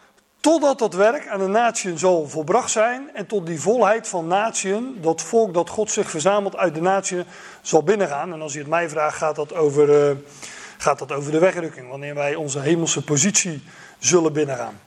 [0.46, 3.10] totdat dat werk aan de natieën zal volbracht zijn.
[3.14, 7.24] En tot die volheid van natieën, dat volk dat God zich verzamelt uit de natieën,
[7.62, 8.32] zal binnengaan.
[8.32, 10.16] En als je het mij vraagt, gaat dat over, uh,
[10.76, 11.88] gaat dat over de wegrukking.
[11.88, 13.62] Wanneer wij onze hemelse positie
[13.98, 14.80] zullen binnengaan.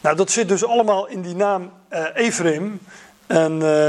[0.00, 2.80] Nou, dat zit dus allemaal in die naam uh, Ephraim.
[3.26, 3.88] En, uh,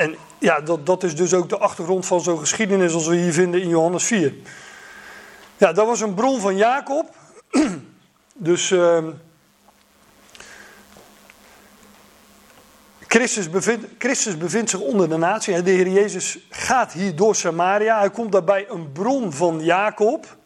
[0.00, 3.32] en ja, dat, dat is dus ook de achtergrond van zo'n geschiedenis als we hier
[3.32, 4.34] vinden in Johannes 4.
[5.56, 7.14] Ja, dat was een bron van Jacob.
[8.34, 8.74] dus
[13.12, 15.62] Christus, bevindt, Christus bevindt zich onder de natie.
[15.62, 17.98] De Heer Jezus gaat hier door Samaria.
[17.98, 20.36] Hij komt daarbij een bron van Jacob.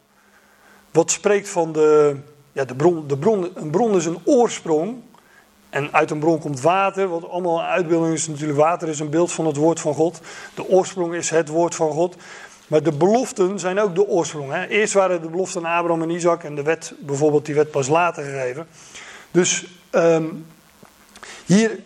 [0.90, 2.16] Wat spreekt van de,
[2.52, 3.06] ja, de bron.
[3.06, 4.96] De bron een bron is een oorsprong.
[5.70, 8.58] En uit een bron komt water, wat allemaal een uitbeelding is natuurlijk.
[8.58, 10.20] Water is een beeld van het woord van God.
[10.54, 12.16] De oorsprong is het woord van God.
[12.66, 14.52] Maar de beloften zijn ook de oorsprong.
[14.52, 14.66] Hè?
[14.66, 17.88] Eerst waren de beloften aan Abraham en Isaac en de wet bijvoorbeeld, die werd pas
[17.88, 18.66] later gegeven.
[19.30, 20.46] Dus um,
[21.46, 21.78] hier,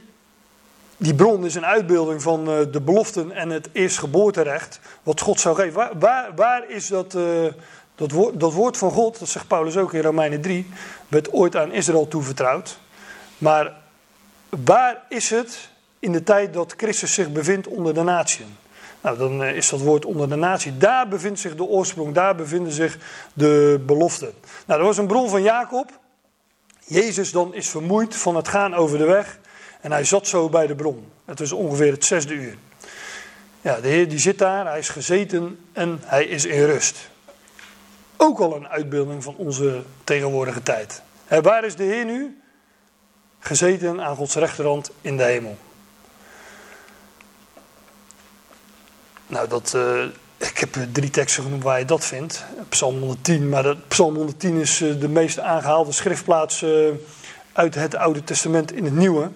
[0.98, 5.56] die bron is een uitbeelding van uh, de beloften en het eerstgeboorterecht, wat God zou
[5.56, 5.98] geven.
[5.98, 7.46] Waar, waar, is dat, uh,
[7.94, 10.68] dat, woord, dat woord van God, dat zegt Paulus ook in Romeinen 3,
[11.08, 12.78] werd ooit aan Israël toevertrouwd.
[13.38, 13.76] Maar
[14.64, 18.56] waar is het in de tijd dat Christus zich bevindt onder de natieën?
[19.00, 20.76] Nou, dan eh, is dat woord onder de natie.
[20.76, 22.98] Daar bevindt zich de oorsprong, daar bevinden zich
[23.32, 24.32] de beloften.
[24.66, 25.98] Nou, er was een bron van Jacob.
[26.84, 29.38] Jezus dan is vermoeid van het gaan over de weg.
[29.80, 31.10] En hij zat zo bij de bron.
[31.24, 32.56] Het was ongeveer het zesde uur.
[33.60, 37.10] Ja, de Heer die zit daar, hij is gezeten en hij is in rust.
[38.16, 41.02] Ook al een uitbeelding van onze tegenwoordige tijd.
[41.26, 42.40] En waar is de Heer nu?
[43.38, 45.58] Gezeten aan Gods rechterhand in de hemel.
[49.26, 50.04] Nou, dat, uh,
[50.36, 52.44] ik heb drie teksten genoemd waar je dat vindt.
[52.68, 56.88] Psalm 110, maar dat, Psalm 110 is uh, de meest aangehaalde schriftplaats uh,
[57.52, 59.30] uit het Oude Testament in het Nieuwe.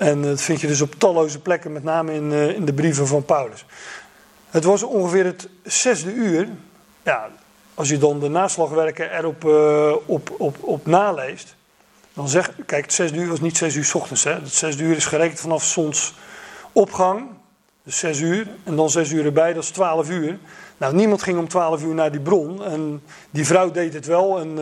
[0.00, 3.24] En dat vind je dus op talloze plekken, met name in, in de brieven van
[3.24, 3.64] Paulus.
[4.50, 6.48] Het was ongeveer het zesde uur.
[7.02, 7.28] Ja,
[7.74, 9.44] als je dan de naslagwerken erop
[10.06, 11.56] op, op, op naleest,
[12.12, 14.24] dan zeg kijk, het zesde uur was niet zes uur s ochtends.
[14.24, 14.32] Hè.
[14.32, 17.28] Het zesde uur is gerekend vanaf zonsopgang
[17.82, 18.46] dus zes uur.
[18.64, 20.38] En dan zes uur erbij, dat is twaalf uur.
[20.76, 22.64] Nou, niemand ging om twaalf uur naar die bron.
[22.64, 24.40] En die vrouw deed het wel.
[24.40, 24.58] En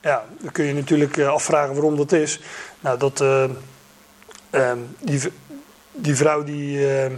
[0.00, 2.40] ja, dan kun je natuurlijk eh, afvragen waarom dat is.
[2.80, 3.20] Nou, dat,
[4.50, 5.20] uh, die,
[5.92, 6.88] die vrouw die...
[6.88, 7.12] Ehm,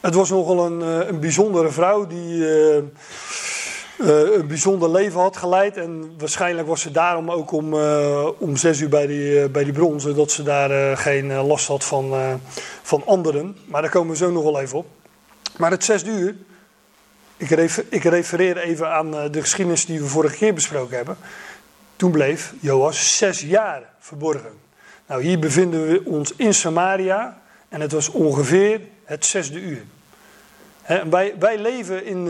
[0.00, 2.82] het was nogal een, eh, een bijzondere vrouw die uh,
[3.98, 5.76] een bijzonder leven had geleid.
[5.76, 10.30] En waarschijnlijk was ze daarom ook om, uh, om zes uur bij die, bij zodat
[10.30, 12.40] ze daar geen last had van,
[12.82, 13.56] van anderen.
[13.66, 14.86] Maar daar komen we zo nog wel even op.
[15.56, 16.34] Maar het zesde uur,
[17.36, 17.50] ik,
[17.88, 21.16] ik refereer even aan de geschiedenis die we vorige keer besproken hebben.
[21.96, 24.69] Toen bleef Joas zes jaar verborgen.
[25.10, 29.82] Nou, hier bevinden we ons in Samaria en het was ongeveer het zesde uur.
[31.10, 32.28] Wij, wij leven in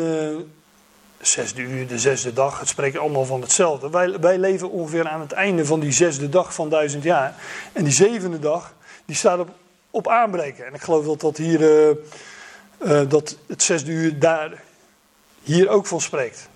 [1.21, 3.91] zesde uur, de zesde dag, het spreekt allemaal van hetzelfde.
[3.91, 7.35] Wij, wij leven ongeveer aan het einde van die zesde dag van duizend jaar.
[7.73, 9.49] En die zevende dag, die staat op,
[9.91, 10.67] op aanbreken.
[10.67, 11.97] En ik geloof dat, dat, hier, uh,
[12.79, 14.63] uh, dat het zesde uur daar
[15.43, 16.49] hier ook van spreekt.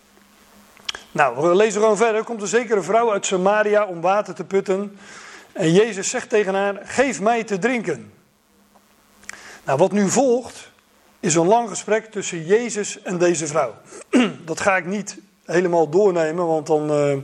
[1.12, 2.16] Nou, we lezen gewoon verder.
[2.16, 4.98] Er komt een zekere vrouw uit Samaria om water te putten.
[5.54, 8.12] En Jezus zegt tegen haar: Geef mij te drinken.
[9.64, 10.70] Nou, wat nu volgt,
[11.20, 13.74] is een lang gesprek tussen Jezus en deze vrouw.
[14.44, 17.16] Dat ga ik niet helemaal doornemen, want dan, uh,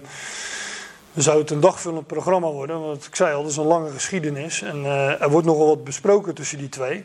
[1.15, 2.81] zou het een dagvullend programma worden.
[2.81, 5.85] Want ik zei al, het is een lange geschiedenis en uh, er wordt nogal wat
[5.85, 7.05] besproken tussen die twee.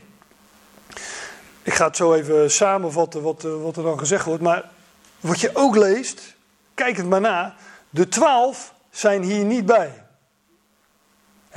[1.61, 4.41] Ik ga het zo even samenvatten wat, uh, wat er dan gezegd wordt.
[4.41, 4.69] Maar
[5.19, 6.35] wat je ook leest,
[6.73, 7.55] kijk het maar na.
[7.89, 10.05] De twaalf zijn hier niet bij.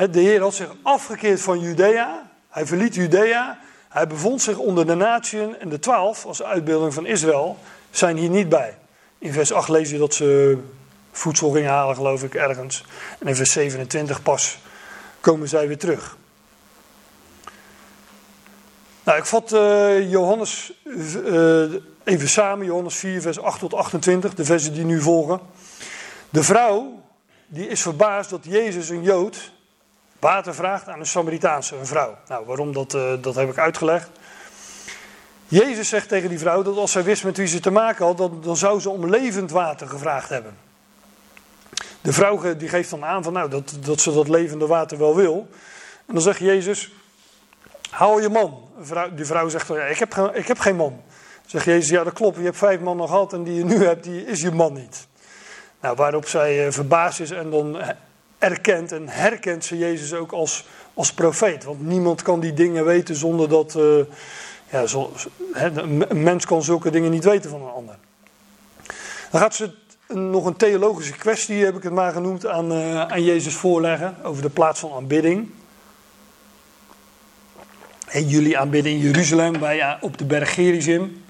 [0.07, 2.31] De Heer had zich afgekeerd van Judea.
[2.49, 3.59] Hij verliet Judea.
[3.89, 7.59] Hij bevond zich onder de natieën en de twaalf, als uitbeelding van Israël,
[7.91, 8.79] zijn hier niet bij.
[9.19, 10.59] In vers 8 lees je dat ze
[11.13, 12.85] voedsel gingen halen, geloof ik, ergens.
[13.19, 14.59] En in vers 27 pas
[15.21, 16.17] komen zij weer terug.
[19.05, 21.73] Nou, ik vat uh, Johannes uh,
[22.05, 25.41] even samen, Johannes 4, vers 8 tot 28, de versen die nu volgen.
[26.31, 27.03] De vrouw,
[27.47, 29.53] die is verbaasd dat Jezus, een Jood,
[30.19, 32.19] water vraagt aan een Samaritaanse, een vrouw.
[32.29, 34.11] Nou, waarom dat, uh, dat heb ik uitgelegd.
[35.47, 38.17] Jezus zegt tegen die vrouw dat als zij wist met wie ze te maken had,
[38.17, 40.57] dan, dan zou ze om levend water gevraagd hebben.
[42.01, 45.17] de vrouw die geeft dan aan van, nou, dat, dat ze dat levende water wel
[45.17, 45.49] wil.
[46.07, 46.93] En dan zegt Jezus,
[47.91, 48.69] haal je man.
[49.15, 51.03] Die vrouw zegt, ja, ik, heb, ik heb geen man.
[51.41, 53.85] Dan zegt Jezus, ja dat klopt, je hebt vijf mannen gehad en die je nu
[53.85, 55.07] hebt, die is je man niet.
[55.81, 57.79] Nou, waarop zij uh, verbaasd is en dan
[58.39, 61.65] erkent en herkent ze Jezus ook als, als profeet.
[61.65, 63.75] Want niemand kan die dingen weten zonder dat...
[63.77, 64.05] Uh,
[64.71, 65.13] ja, zo,
[65.53, 67.97] een mens kan zulke dingen niet weten van een ander.
[69.31, 69.71] Dan gaat ze
[70.09, 74.17] nog een theologische kwestie, heb ik het maar genoemd, aan, uh, aan Jezus voorleggen.
[74.23, 75.51] Over de plaats van aanbidding.
[78.09, 81.23] En jullie aanbidden in Jeruzalem, wij op de berg Gerizim.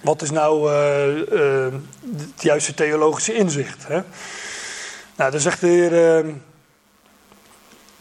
[0.00, 1.72] Wat is nou uh,
[2.16, 3.88] het juiste theologische inzicht?
[3.88, 4.00] Hè?
[5.16, 6.24] Nou, dan zegt de Heer,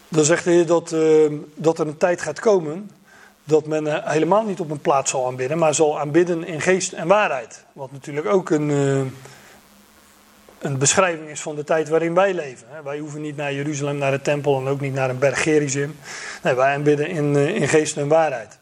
[0.08, 0.96] dan zegt de heer dat,
[1.56, 2.90] dat er een tijd gaat komen
[3.46, 6.94] dat men eh, helemaal niet op een plaats zal aanbidden, maar zal aanbidden in geest
[6.94, 7.66] en waarheid.
[7.74, 9.02] Wat natuurlijk ook een, eh,
[10.60, 12.68] een beschrijving is van de tijd waarin wij leven.
[12.84, 15.96] Wij hoeven niet naar Jeruzalem, naar de tempel en ook niet naar een berg Gerizim.
[16.44, 18.58] Nee, wij aanbidden in, eh, in geest en waarheid.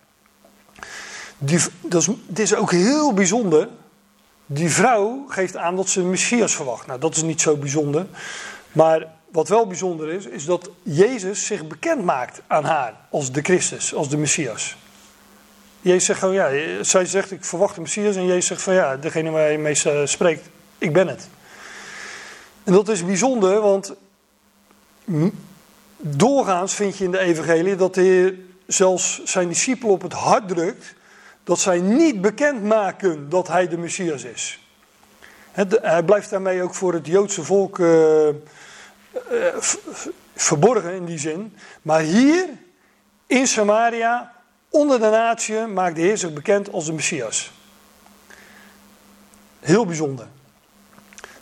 [1.37, 3.67] Dat dit is ook heel bijzonder.
[4.45, 6.87] Die vrouw geeft aan dat ze een Messias verwacht.
[6.87, 8.05] Nou, dat is niet zo bijzonder.
[8.71, 13.41] Maar wat wel bijzonder is, is dat Jezus zich bekend maakt aan haar als de
[13.41, 14.75] Christus, als de Messias.
[15.81, 18.97] Jezus zegt gewoon, ja, zij zegt ik verwacht de Messias en Jezus zegt van ja,
[18.97, 21.27] degene waar je mee eh, spreekt, ik ben het.
[22.63, 23.93] En dat is bijzonder, want
[25.97, 28.35] doorgaans vind je in de evangelie dat de Heer
[28.67, 30.93] zelfs zijn discipelen op het hart drukt
[31.43, 34.59] dat zij niet bekend maken dat hij de Messias is.
[35.51, 38.33] Hij blijft daarmee ook voor het Joodse volk uh, uh,
[40.35, 41.55] verborgen in die zin.
[41.81, 42.45] Maar hier
[43.27, 44.33] in Samaria,
[44.69, 47.51] onder de natie, maakt de Heer zich bekend als de Messias.
[49.59, 50.27] Heel bijzonder.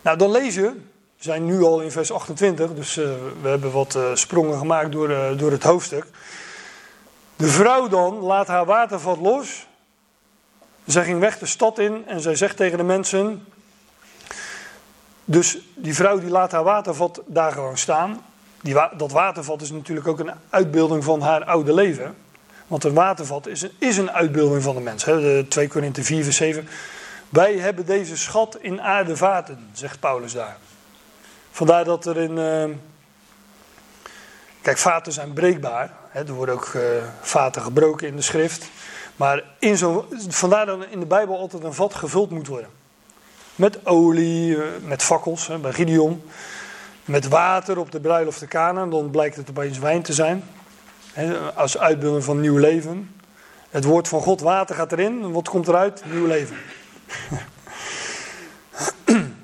[0.01, 0.79] Nou, dan lezen we,
[1.17, 3.05] zijn nu al in vers 28, dus uh,
[3.41, 6.05] we hebben wat sprongen gemaakt door, door het hoofdstuk.
[7.35, 9.67] De vrouw dan laat haar watervat los.
[10.91, 13.45] Zij ging weg de stad in en zij zegt tegen de mensen:
[15.25, 18.23] dus die vrouw die laat haar watervat daar gewoon staan.
[18.61, 22.15] Die dat watervat is natuurlijk ook een uitbeelding van haar oude leven.
[22.67, 25.05] Want een watervat is een, is een uitbeelding van de mens.
[25.05, 25.19] Hè?
[25.19, 26.67] De 2 Korinthe 4 vers 7.
[27.29, 30.57] Wij hebben deze schat in aarde vaten, zegt Paulus daar.
[31.51, 32.37] Vandaar dat er in...
[32.37, 32.75] Uh...
[34.61, 35.93] Kijk, vaten zijn breekbaar.
[36.09, 36.19] Hè?
[36.19, 36.81] Er worden ook uh,
[37.21, 38.69] vaten gebroken in de schrift.
[39.15, 42.69] Maar in zo, vandaar dat in de Bijbel altijd een vat gevuld moet worden.
[43.55, 46.23] Met olie, eh, met fakkels bij Gideon.
[47.05, 48.85] Met water op de bruiloft te Kana.
[48.85, 50.43] Dan blijkt het opeens wijn te zijn.
[51.55, 53.15] Als uitbeelding van nieuw leven.
[53.69, 55.31] Het woord van God, water gaat erin.
[55.31, 56.03] Wat komt eruit?
[56.11, 56.57] Nieuw leven.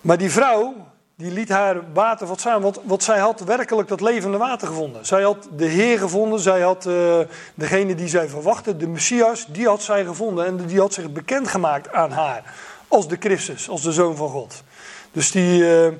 [0.00, 0.74] maar die vrouw,
[1.18, 2.74] die liet haar water wat samen.
[2.84, 5.06] Want, zij had werkelijk dat levende water gevonden.
[5.06, 6.40] Zij had de Heer gevonden.
[6.40, 7.18] Zij had uh,
[7.54, 10.46] degene die zij verwachtte, de Messias, die had zij gevonden.
[10.46, 12.54] En die had zich bekendgemaakt aan haar.
[12.88, 14.62] Als de Christus, als de Zoon van God.
[15.12, 15.92] Dus die, uh,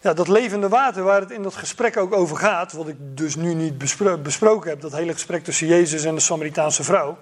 [0.00, 2.72] ja, dat levende water waar het in dat gesprek ook over gaat.
[2.72, 4.80] Wat ik dus nu niet bespro besproken heb.
[4.80, 7.18] Dat hele gesprek tussen Jezus en de Samaritaanse vrouw.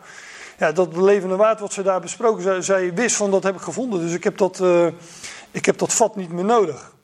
[0.58, 2.64] Ja, dat levende water wat ze daar besproken.
[2.64, 4.00] Zij, wist van dat heb ik gevonden.
[4.00, 4.86] Dus ik heb dat, uh,
[5.50, 6.94] ik heb dat vat niet meer nodig.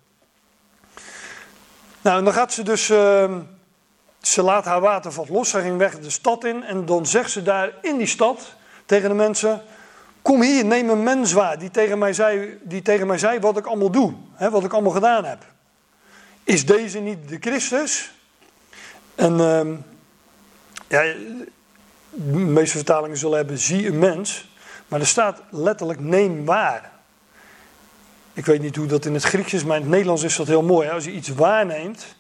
[2.02, 2.88] Nou, en dan gaat ze dus.
[2.88, 3.36] Uh,
[4.20, 5.50] ze laat haar watervat los.
[5.50, 6.64] Ze ging weg de stad in.
[6.64, 8.54] En dan zegt ze daar in die stad
[8.86, 9.62] tegen de mensen:
[10.22, 11.58] Kom hier, neem een mens waar.
[11.58, 14.14] Die tegen mij zei, die tegen mij zei wat ik allemaal doe.
[14.32, 15.46] Hè, wat ik allemaal gedaan heb.
[16.44, 18.12] Is deze niet de Christus?
[19.14, 19.32] En.
[19.38, 19.76] Uh,
[20.88, 21.14] ja,
[22.10, 24.50] de meeste vertalingen zullen hebben: zie een mens.
[24.88, 26.91] Maar er staat letterlijk: neem waar.
[28.34, 30.46] Ik weet niet hoe dat in het Grieks is, maar in het Nederlands is dat
[30.46, 30.88] heel mooi.
[30.88, 32.16] Als je iets waarneemt,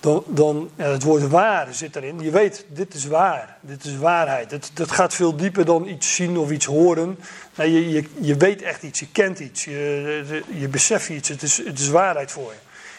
[0.00, 2.20] dan, dan het woord waar zit erin.
[2.20, 4.50] Je weet, dit is waar, dit is waarheid.
[4.50, 7.18] Het, dat gaat veel dieper dan iets zien of iets horen.
[7.54, 11.42] Nee, je, je, je weet echt iets, je kent iets, je, je beseft iets, het
[11.42, 12.58] is, het is waarheid voor je.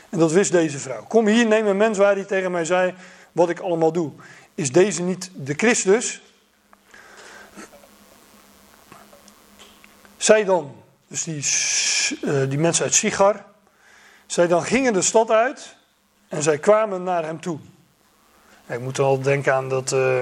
[0.10, 1.06] En dat wist deze vrouw.
[1.08, 2.94] Kom hier, neem een mens waar die tegen mij zei
[3.32, 4.12] wat ik allemaal doe.
[4.56, 6.22] Is deze niet de Christus?
[10.18, 10.76] Zij dan,
[11.12, 11.46] dus die,
[12.32, 13.44] uh, die mensen uit Sigar.
[14.26, 15.76] Zij dan gingen de stad uit
[16.28, 17.60] en zij kwamen naar hem toe.
[18.66, 20.22] Ik moet al denken aan dat uh,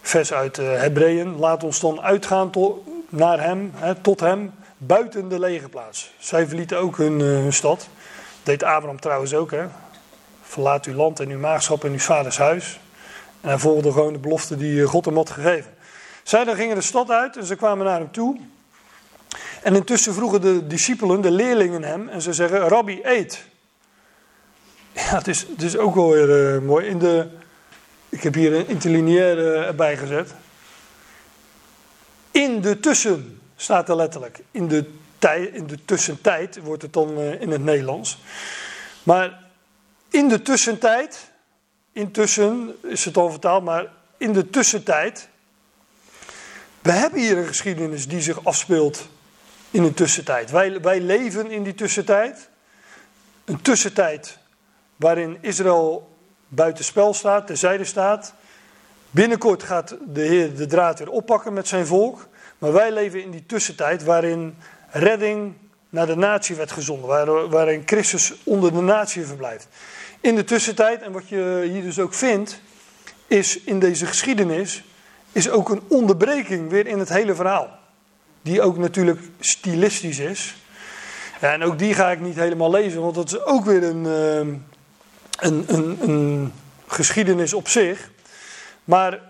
[0.00, 1.36] vers uit uh, Hebreeën.
[1.36, 6.12] Laat ons dan uitgaan tot, naar hem, hè, tot hem, buiten de legerplaats.
[6.18, 7.88] Zij verlieten ook hun, hun stad.
[8.42, 9.50] deed Abraham trouwens ook.
[9.50, 9.64] Hè.
[10.42, 12.80] Verlaat uw land en uw maagschap en uw vaders huis.
[13.40, 15.74] En hij volgde gewoon de belofte die God hem had gegeven.
[16.22, 18.40] Zij dan gingen de stad uit en ze kwamen naar hem toe.
[19.62, 23.44] En intussen vroegen de discipelen, de leerlingen hem, en ze zeggen, Rabbi, eet.
[24.92, 26.86] Ja, het is, ook wel weer uh, mooi.
[26.86, 27.28] In de,
[28.08, 30.34] ik heb hier een interlineair uh, erbij gezet.
[32.30, 34.40] In de tussen staat er letterlijk.
[34.50, 38.18] In de, tij, in de tussentijd wordt het dan uh, in het Nederlands.
[39.02, 39.42] Maar
[40.10, 41.30] in de tussentijd,
[41.92, 43.86] intussen is het al vertaald, maar
[44.16, 45.28] in de tussentijd.
[46.82, 49.08] We hebben hier een geschiedenis die zich afspeelt
[49.72, 50.50] in een tussentijd.
[50.50, 52.48] Wij, wij leven in die tussentijd.
[53.44, 54.38] Een tussentijd
[54.96, 56.16] waarin Israël
[56.48, 58.34] buitenspel staat, terzijde staat.
[59.10, 62.28] Binnenkort gaat de Heer de draad weer oppakken met zijn volk.
[62.58, 64.56] Maar wij leven in die tussentijd waarin
[64.90, 65.54] redding
[65.88, 67.50] naar de natie werd gezonden.
[67.50, 69.68] Waarin Christus onder de natie verblijft.
[70.20, 72.60] In de tussentijd, en wat je hier dus ook vindt,
[73.26, 74.84] is in deze geschiedenis,
[75.32, 77.80] is ook een onderbreking weer in het hele verhaal.
[78.42, 80.56] Die ook natuurlijk stilistisch is.
[81.40, 84.54] En ook die ga ik niet helemaal lezen, want dat is ook weer een, ehm,
[85.38, 86.52] een, een, een
[86.86, 88.10] geschiedenis op zich.
[88.84, 89.20] Maar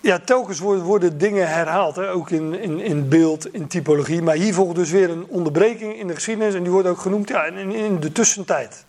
[0.00, 2.10] ja, telkens worden, dingen herhaald, hè?
[2.10, 4.22] ook in, in, in beeld, in typologie.
[4.22, 7.28] Maar hier volgt dus weer een onderbreking in de geschiedenis en die wordt ook genoemd
[7.28, 8.84] ja, in, in de tussentijd.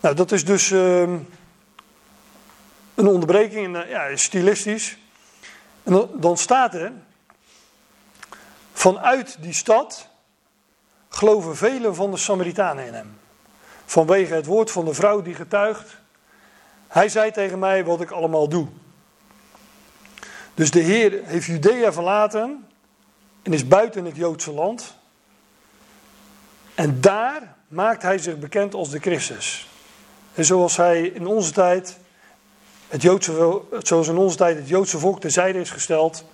[0.00, 1.00] Nou, dat is dus uh,
[2.94, 4.98] een onderbreking, in, ja, stilistisch.
[5.82, 6.92] En dan, dan staat er,
[8.84, 10.08] vanuit die stad
[11.08, 13.18] geloven velen van de Samaritanen in hem.
[13.84, 15.96] Vanwege het woord van de vrouw die getuigt.
[16.88, 18.66] Hij zei tegen mij wat ik allemaal doe.
[20.54, 22.66] Dus de Heer heeft Judea verlaten
[23.42, 24.94] en is buiten het Joodse land.
[26.74, 29.68] En daar maakt hij zich bekend als de Christus.
[30.34, 31.98] En zoals hij in onze tijd,
[32.88, 36.24] het Joodse, zoals in onze tijd het Joodse volk terzijde is gesteld.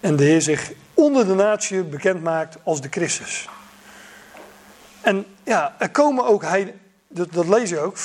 [0.00, 0.72] En de Heer zich
[1.02, 3.48] onder de natie bekend maakt als de Christus.
[5.00, 6.74] En ja, er komen ook, hij,
[7.08, 7.96] dat, lees je ook,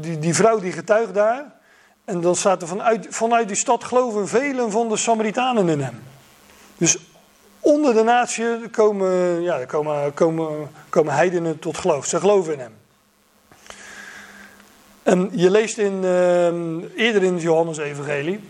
[0.00, 1.44] die, die vrouw die getuigt daar.
[2.04, 6.02] En dan staat er vanuit, vanuit die stad geloven velen van de Samaritanen in hem.
[6.76, 6.98] Dus
[7.60, 12.06] onder de natie komen, ja, komen, komen, komen heidenen tot geloof.
[12.06, 12.74] Ze geloven in hem.
[15.02, 16.46] En je leest in, uh,
[17.04, 18.40] eerder in het Johannes-evangelie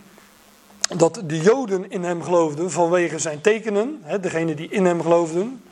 [0.95, 5.63] dat de Joden in hem geloofden vanwege zijn tekenen, hè, degene die in hem geloofden.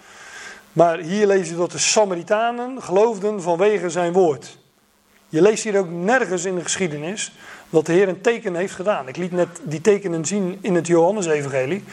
[0.72, 4.58] Maar hier lees je dat de Samaritanen geloofden vanwege zijn woord.
[5.28, 7.32] Je leest hier ook nergens in de geschiedenis
[7.70, 9.08] dat de Heer een teken heeft gedaan.
[9.08, 11.84] Ik liet net die tekenen zien in het Johannes-evangelie.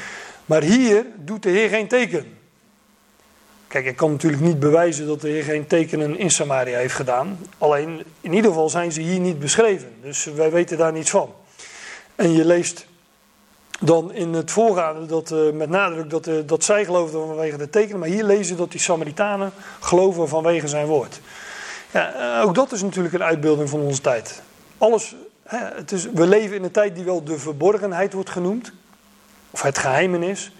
[0.45, 2.37] Maar hier doet de Heer geen teken.
[3.67, 7.39] Kijk, ik kan natuurlijk niet bewijzen dat de Heer geen tekenen in Samaria heeft gedaan.
[7.57, 9.89] Alleen, in ieder geval zijn ze hier niet beschreven.
[10.01, 11.33] Dus wij weten daar niets van.
[12.15, 12.85] En je leest
[13.83, 17.69] dan in het voorgaande dat, uh, met nadruk dat, uh, dat zij geloofden vanwege de
[17.69, 17.99] tekenen.
[17.99, 21.19] Maar hier lezen dat die Samaritanen geloven vanwege zijn woord.
[21.91, 24.41] Ja, uh, ook dat is natuurlijk een uitbeelding van onze tijd.
[24.77, 28.71] Alles, hè, het is, we leven in een tijd die wel de verborgenheid wordt genoemd.
[29.51, 30.51] Of het geheimenis.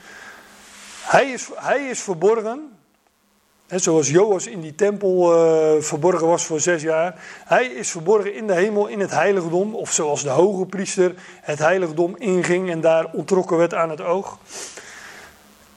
[1.02, 2.72] Hij is, hij is verborgen,
[3.80, 7.16] zoals Joas in die tempel uh, verborgen was voor zes jaar.
[7.46, 9.76] Hij is verborgen in de hemel, in het heiligdom.
[9.76, 14.38] Of zoals de hoge priester het heiligdom inging en daar ontrokken werd aan het oog.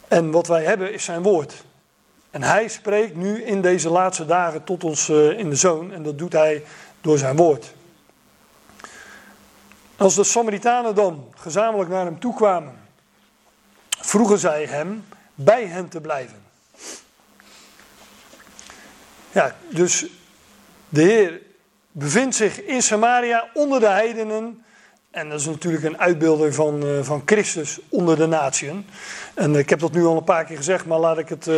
[0.09, 1.65] En wat wij hebben is zijn woord.
[2.31, 5.93] En hij spreekt nu in deze laatste dagen tot ons uh, in de zoon.
[5.93, 6.65] En dat doet hij
[7.01, 7.75] door zijn woord.
[9.97, 12.73] Als de Samaritanen dan gezamenlijk naar hem toe kwamen,
[13.89, 16.44] vroegen zij hem bij hen te blijven.
[19.35, 20.07] Ja, dus
[20.89, 21.41] de Heer
[21.91, 24.65] bevindt zich in Samaria onder de heidenen.
[25.11, 28.87] En dat is natuurlijk een uitbeelding van, uh, van Christus onder de natieën.
[29.35, 31.57] En ik heb dat nu al een paar keer gezegd, maar laat ik het uh,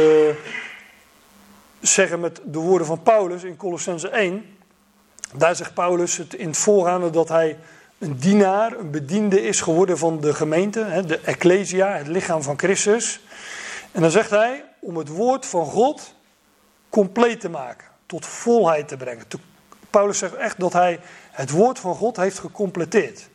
[1.81, 4.45] zeggen met de woorden van Paulus in Colossense 1.
[5.35, 7.59] Daar zegt Paulus het in het voorgaande dat hij
[7.99, 13.21] een dienaar, een bediende is geworden van de gemeente, de Ecclesia, het lichaam van Christus.
[13.93, 16.15] En dan zegt hij, om het woord van God
[16.89, 19.25] compleet te maken, tot volheid te brengen.
[19.91, 23.29] Paulus zegt echt dat hij het woord van God heeft gecompleteerd.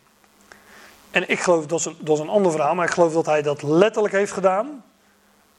[1.12, 3.26] En ik geloof, dat is, een, dat is een ander verhaal, maar ik geloof dat
[3.26, 4.84] hij dat letterlijk heeft gedaan.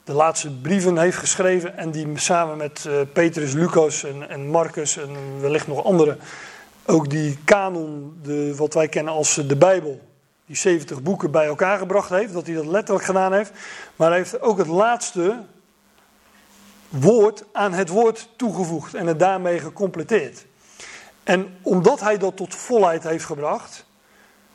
[0.05, 4.97] De laatste brieven heeft geschreven en die samen met uh, Petrus, Lucas en, en Marcus
[4.97, 6.18] en wellicht nog anderen
[6.86, 10.01] ook die kanon, de, wat wij kennen als de Bijbel,
[10.47, 13.53] die 70 boeken bij elkaar gebracht heeft, dat hij dat letterlijk gedaan heeft.
[13.97, 15.38] Maar hij heeft ook het laatste
[16.93, 20.47] woord aan het woord toegevoegd en het daarmee gecompleteerd.
[21.24, 23.84] En omdat hij dat tot volheid heeft gebracht,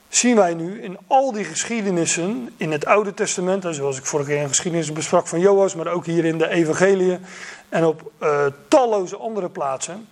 [0.07, 4.41] zien wij nu in al die geschiedenissen in het Oude Testament, zoals ik vorige keer
[4.41, 7.19] een geschiedenis besprak van Joas, maar ook hier in de Evangelie
[7.69, 10.07] en op uh, talloze andere plaatsen,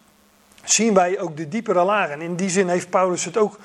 [0.63, 2.13] zien wij ook de diepere lagen.
[2.13, 3.59] En in die zin heeft Paulus het ook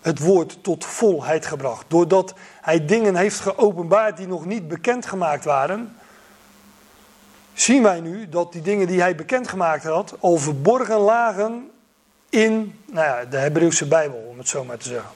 [0.00, 1.84] het woord tot volheid gebracht.
[1.88, 5.96] Doordat hij dingen heeft geopenbaard die nog niet bekendgemaakt waren,
[7.54, 11.70] zien wij nu dat die dingen die hij bekendgemaakt had al verborgen lagen
[12.28, 15.10] in nou ja, de Hebreeuwse Bijbel, om het zo maar te zeggen.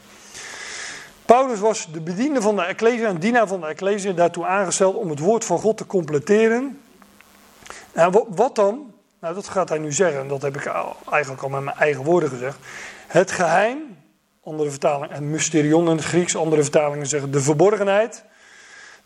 [1.24, 5.10] Paulus was de bediende van de Ecclesia, een dienaar van de Ecclesia, daartoe aangesteld om
[5.10, 6.80] het woord van God te completeren.
[7.92, 8.92] Nou, wat dan?
[9.20, 10.66] Nou, dat gaat hij nu zeggen, en dat heb ik
[11.10, 12.58] eigenlijk al met mijn eigen woorden gezegd.
[13.06, 13.78] Het geheim,
[14.44, 18.24] andere vertalingen, en mysterion in het Grieks, andere vertalingen zeggen de verborgenheid.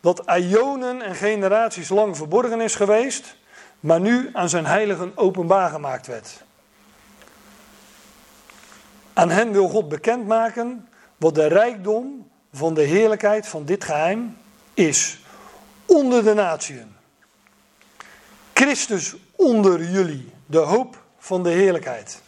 [0.02, 3.36] Dat ionen en generaties lang verborgen is geweest,
[3.80, 6.42] maar nu aan zijn heiligen openbaar gemaakt werd.
[9.12, 14.36] Aan hen wil God bekendmaken wat de rijkdom van de heerlijkheid van dit geheim
[14.74, 15.20] is.
[15.86, 16.96] Onder de natieën.
[18.52, 22.22] Christus onder jullie, de hoop van de heerlijkheid.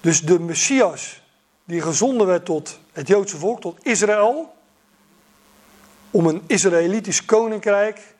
[0.00, 1.22] Dus de Messias
[1.64, 4.54] die gezonden werd tot het Joodse volk, tot Israël,
[6.10, 8.14] om een Israëlitisch koninkrijk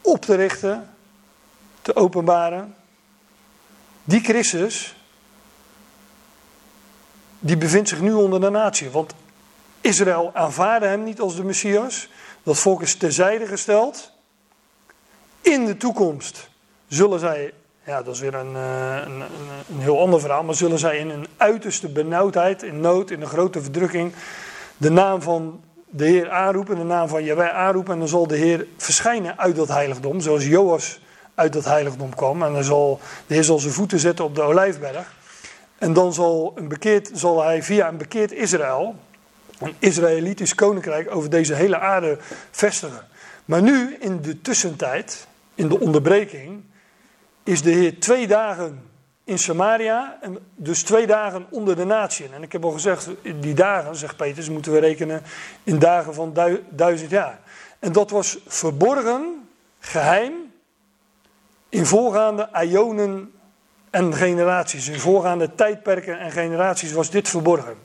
[0.00, 0.90] op te richten,
[1.82, 2.74] te openbaren.
[4.04, 4.94] Die Christus
[7.44, 8.90] die bevindt zich nu onder de natie.
[8.90, 9.14] Want
[9.80, 12.08] Israël aanvaarde hem niet als de Messias.
[12.42, 14.12] Dat volk is terzijde gesteld.
[15.40, 16.48] In de toekomst
[16.88, 17.52] zullen zij,
[17.86, 19.20] ja dat is weer een, eh, een,
[19.70, 23.26] een heel ander verhaal, maar zullen zij in een uiterste benauwdheid, in nood, in een
[23.26, 24.12] grote verdrukking,
[24.76, 25.62] de naam van
[25.96, 27.92] de Heer aanroepen, de naam van Jaweh aanroepen.
[27.92, 31.00] En dan zal de Heer verschijnen uit dat heiligdom, zoals Joas
[31.34, 32.42] uit dat heiligdom kwam.
[32.42, 35.14] En dan zal, de Heer zal zijn voeten zetten op de olijfberg.
[35.78, 38.94] En dan zal, een bekeerd, zal hij via een bekeerd Israël,
[39.58, 42.18] een Israëlitisch koninkrijk, over deze hele aarde
[42.50, 43.06] vestigen.
[43.44, 46.62] Maar nu, in de tussentijd, in de onderbreking,
[47.42, 48.82] is de Heer twee dagen
[49.24, 50.18] in Samaria,
[50.54, 52.28] dus twee dagen onder de natie.
[52.32, 53.08] En ik heb al gezegd,
[53.40, 55.22] die dagen, zegt Petrus, moeten we rekenen
[55.62, 56.34] in dagen van
[56.70, 57.40] duizend jaar.
[57.78, 59.48] En dat was verborgen,
[59.78, 60.52] geheim,
[61.68, 63.32] in voorgaande ionen
[63.90, 64.88] en generaties.
[64.88, 67.76] In voorgaande tijdperken en generaties was dit verborgen.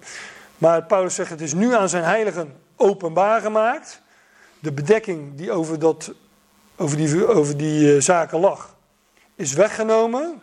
[0.57, 4.01] Maar Paulus zegt het is nu aan zijn heiligen openbaar gemaakt.
[4.59, 6.11] De bedekking die over, dat,
[6.75, 8.75] over die, over die uh, zaken lag,
[9.35, 10.41] is weggenomen.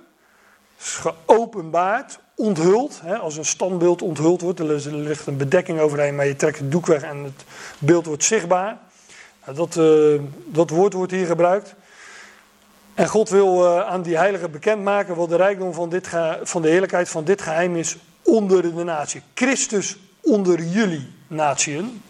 [0.77, 3.01] Geopenbaard, onthuld.
[3.03, 6.71] Hè, als een standbeeld onthuld wordt, er ligt een bedekking overheen, maar je trekt het
[6.71, 7.45] doek weg en het
[7.79, 8.79] beeld wordt zichtbaar.
[9.45, 11.75] Nou, dat, uh, dat woord wordt hier gebruikt.
[12.95, 16.09] En God wil uh, aan die heiligen bekendmaken wat de rijkdom van, dit
[16.43, 19.23] van de heerlijkheid van dit geheim is onder de natie.
[19.35, 22.03] Christus onder jullie natieën.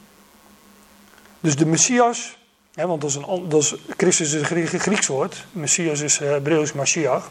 [1.40, 2.38] Dus de Messias,
[2.74, 6.28] hè, want dat is een, dat is, Christus is een Grieks woord, Messias is uh,
[6.28, 7.30] Hebreeuws Mashiach.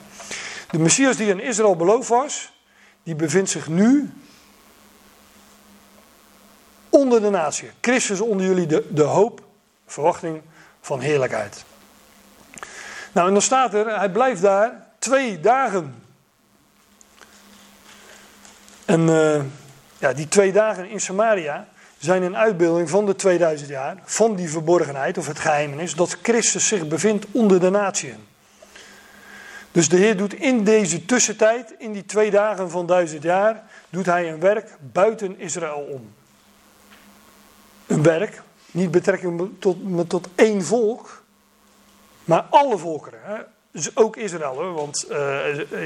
[0.75, 2.51] De Messias die in Israël beloofd was,
[3.03, 4.13] die bevindt zich nu
[6.89, 7.69] onder de natie.
[7.81, 9.41] Christus onder jullie de, de hoop,
[9.87, 10.41] verwachting
[10.81, 11.65] van heerlijkheid.
[13.11, 16.03] Nou, en dan staat er, hij blijft daar twee dagen.
[18.85, 19.41] En uh,
[19.97, 21.67] ja, die twee dagen in Samaria
[21.97, 26.67] zijn een uitbeelding van de 2000 jaar, van die verborgenheid of het geheimenis, dat Christus
[26.67, 28.34] zich bevindt onder de natieën.
[29.75, 34.05] Dus de Heer doet in deze tussentijd, in die twee dagen van duizend jaar, doet
[34.05, 36.13] hij een werk buiten Israël om.
[37.87, 41.23] Een werk, niet betrekking tot, tot één volk,
[42.23, 43.35] maar alle volkeren, hè?
[43.71, 45.45] dus ook Israël, want uh,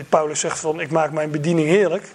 [0.09, 2.07] Paulus zegt van ik maak mijn bediening heerlijk.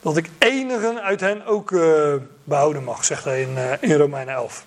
[0.00, 2.14] Dat ik enigen uit hen ook uh,
[2.44, 4.64] behouden mag, zegt hij in, uh, in Romeinen 11.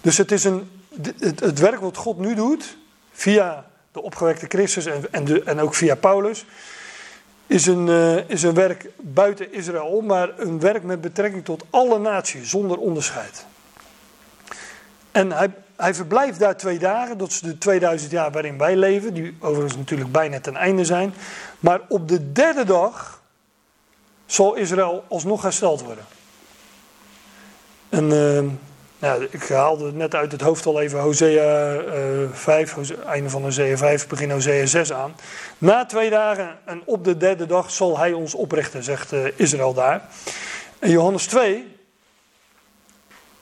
[0.00, 0.70] Dus het is een,
[1.18, 2.76] het, werk wat God nu doet,
[3.12, 6.44] via de opgewekte Christus en, en, de, en ook via Paulus,
[7.46, 7.88] is een,
[8.28, 13.46] is een werk buiten Israël, maar een werk met betrekking tot alle naties, zonder onderscheid.
[15.12, 19.14] En hij, hij verblijft daar twee dagen, dat is de 2000 jaar waarin wij leven,
[19.14, 21.14] die overigens natuurlijk bijna ten einde zijn.
[21.60, 23.22] Maar op de derde dag
[24.26, 26.04] zal Israël alsnog hersteld worden.
[27.88, 28.50] En uh,
[29.02, 33.42] nou, ik haalde net uit het hoofd al even Hosea uh, 5, Hosea, einde van
[33.42, 35.14] Hosea 5, begin Hosea 6 aan.
[35.58, 39.74] Na twee dagen en op de derde dag zal hij ons oprichten, zegt uh, Israël
[39.74, 40.08] daar.
[40.78, 41.76] En Johannes 2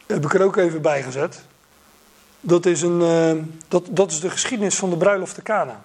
[0.07, 1.43] heb ik er ook even bij gezet.
[2.41, 5.81] Dat is, een, uh, dat, dat is de geschiedenis van de bruiloft te Cana.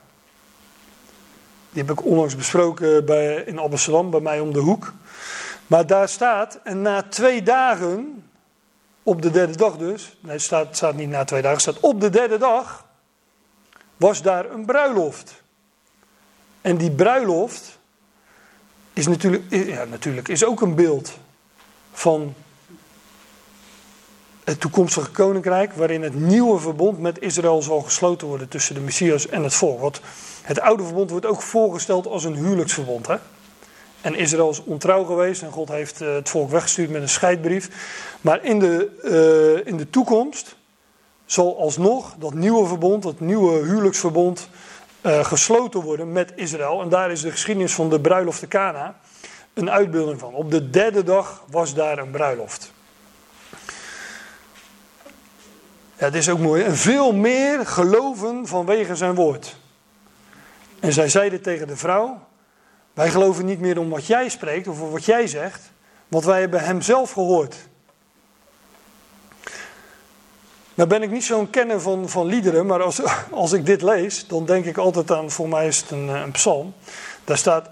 [1.71, 4.93] Die heb ik onlangs besproken bij, in Amsterdam, bij mij om de hoek.
[5.67, 8.24] Maar daar staat, en na twee dagen,
[9.07, 11.91] op de derde dag dus, nee, het staat, staat niet na twee dagen, het staat
[11.91, 12.85] op de derde dag,
[13.97, 15.43] was daar een bruiloft.
[16.61, 17.79] En die bruiloft
[18.93, 21.17] is natuurlijk, ja, natuurlijk is ook een beeld
[21.91, 22.33] van
[24.43, 29.27] het toekomstige koninkrijk, waarin het nieuwe verbond met Israël zal gesloten worden tussen de Messias
[29.27, 29.79] en het volk.
[29.79, 30.01] Want
[30.41, 33.07] het oude verbond wordt ook voorgesteld als een huwelijksverbond.
[33.07, 33.15] Hè?
[34.05, 37.69] En Israël is ontrouw geweest en God heeft eh, het volk weggestuurd met een scheidbrief.
[38.21, 40.55] Maar in de, uh, in de toekomst
[41.25, 44.49] zal alsnog dat nieuwe verbond, dat nieuwe huwelijksverbond,
[45.01, 46.81] uh, gesloten worden met Israël.
[46.81, 48.99] En daar is de geschiedenis van de bruiloft de Cana
[49.53, 50.33] een uitbeelding van.
[50.33, 52.71] Op de derde dag was daar een bruiloft.
[55.97, 56.63] Ja, het is ook mooi.
[56.63, 59.55] En veel meer geloven vanwege zijn woord.
[60.79, 62.19] En zij zeiden tegen de vrouw:
[62.95, 65.61] Wij geloven niet meer om wat jij spreekt of wat jij zegt,
[66.07, 67.55] want wij hebben hem zelf gehoord.
[70.73, 74.27] Nou ben ik niet zo'n kenner van, van liederen, maar als, als ik dit lees,
[74.27, 76.73] dan denk ik altijd aan, voor mij is het een, een psalm.
[77.23, 77.69] Daar staat,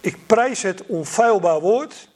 [0.00, 2.08] ik prijs het onfeilbaar woord,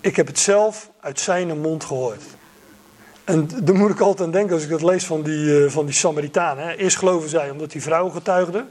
[0.00, 2.22] ik heb het zelf uit zijn mond gehoord.
[3.24, 5.86] En daar moet ik altijd aan denken als ik dat lees van die, uh, van
[5.86, 6.78] die Samaritanen.
[6.78, 8.66] Eerst geloven zij omdat die vrouw getuigde.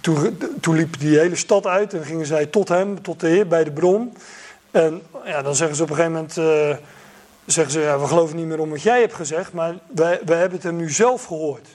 [0.00, 3.64] Toen, liep die hele stad uit en gingen zij tot hem, tot de Heer, bij
[3.64, 4.16] de bron.
[4.70, 6.76] En ja, dan zeggen ze op een gegeven moment, uh,
[7.44, 10.38] zeggen ze, ja, we geloven niet meer om wat jij hebt gezegd, maar wij, wij
[10.38, 11.68] hebben het hem nu zelf gehoord.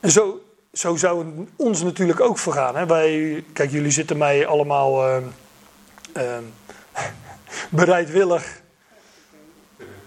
[0.00, 0.40] En zo,
[0.72, 2.76] zo zou het ons natuurlijk ook vergaan.
[2.76, 2.86] Hè?
[2.86, 5.16] Wij, kijk, jullie zitten mij allemaal uh,
[7.70, 8.60] bereidwillig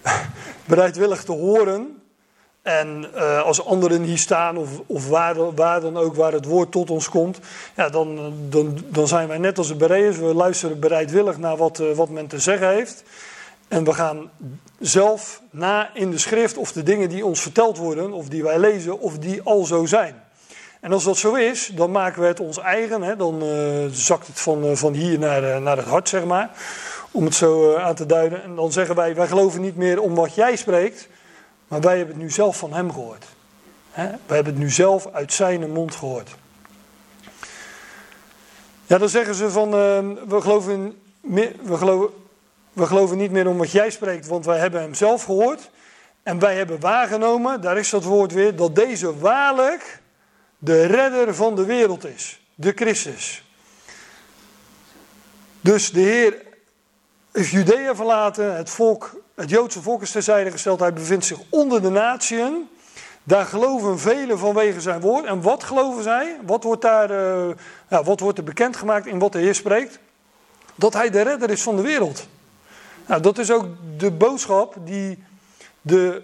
[0.72, 2.01] bereidwillig te horen.
[2.62, 6.70] En uh, als anderen hier staan, of, of waar, waar, dan ook waar het woord
[6.72, 7.38] tot ons komt,
[7.76, 10.18] ja, dan, dan, dan zijn wij net als de Bereërs.
[10.18, 13.02] We luisteren bereidwillig naar wat, uh, wat men te zeggen heeft.
[13.68, 14.30] En we gaan
[14.78, 18.58] zelf na in de schrift of de dingen die ons verteld worden, of die wij
[18.58, 20.22] lezen, of die al zo zijn.
[20.80, 23.02] En als dat zo is, dan maken we het ons eigen.
[23.02, 23.16] Hè?
[23.16, 26.50] Dan uh, zakt het van, van hier naar, naar het hart, zeg maar
[27.12, 28.42] om het zo eh, aan te duiden.
[28.42, 31.08] En dan zeggen wij, wij geloven niet meer om wat jij spreekt,
[31.72, 33.24] maar wij hebben het nu zelf van hem gehoord.
[33.94, 36.34] Wij hebben het nu zelf uit zijn mond gehoord.
[38.86, 42.14] Ja, dan zeggen ze van, ehm, we, geloven, we, geloven,
[42.72, 45.70] we geloven niet meer om wat jij spreekt, want wij hebben hem zelf gehoord.
[46.22, 50.00] En wij hebben waargenomen, daar is dat woord weer, dat deze waarlijk
[50.58, 52.40] de redder van de wereld is.
[52.54, 53.44] De Christus.
[55.60, 56.42] Dus de Heer
[57.32, 61.82] is Judea verlaten, het, volk, het Joodse volk is terzijde gesteld, hij bevindt zich onder
[61.82, 62.68] de natieën.
[63.24, 65.24] Daar geloven velen vanwege zijn woord.
[65.24, 66.36] En wat geloven zij?
[66.46, 67.54] Wat wordt, daar, uh,
[67.88, 69.98] ja, wat wordt er bekendgemaakt in wat de Heer spreekt?
[70.74, 72.26] Dat hij de redder is van de wereld.
[73.06, 73.66] Nou, dat is ook
[73.98, 75.24] de boodschap die
[75.80, 76.22] de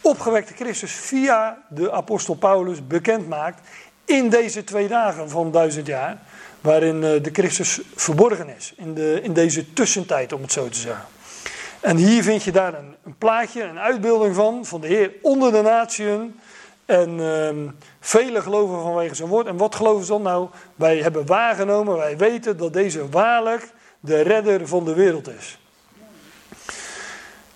[0.00, 3.68] opgewekte Christus via de apostel Paulus bekend maakt
[4.04, 6.18] in deze twee dagen van duizend jaar
[6.60, 8.72] waarin eh, de Christus verborgen is.
[8.76, 11.04] In, de, in deze tussentijd, om het zo te zeggen.
[11.80, 15.52] En hier vind je daar een, een plaatje, een uitbeelding van, van de Heer onder
[15.52, 16.40] de natieën.
[16.84, 17.70] En uh,
[18.00, 19.46] velen geloven vanwege zijn woord.
[19.46, 20.22] En wat geloven ze dan?
[20.22, 25.58] Nou, wij hebben waargenomen, wij weten dat deze waarlijk de redder van de wereld is.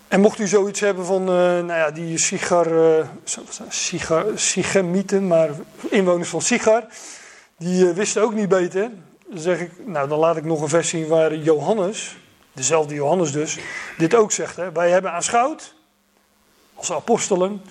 [0.07, 3.05] En mocht u zoiets hebben van, uh, nou ja, die Sigar, uh,
[3.69, 5.49] Sigar, Sigemieten, maar
[5.89, 6.85] inwoners van Sigar,
[7.57, 8.91] die uh, wisten ook niet beter.
[9.27, 12.17] Dan zeg ik, nou dan laat ik nog een vers zien waar Johannes,
[12.55, 13.57] dezelfde Johannes dus,
[13.97, 14.55] dit ook zegt.
[14.55, 14.71] Hè.
[14.71, 15.73] Wij hebben aanschouwd,
[16.75, 17.61] als apostelen,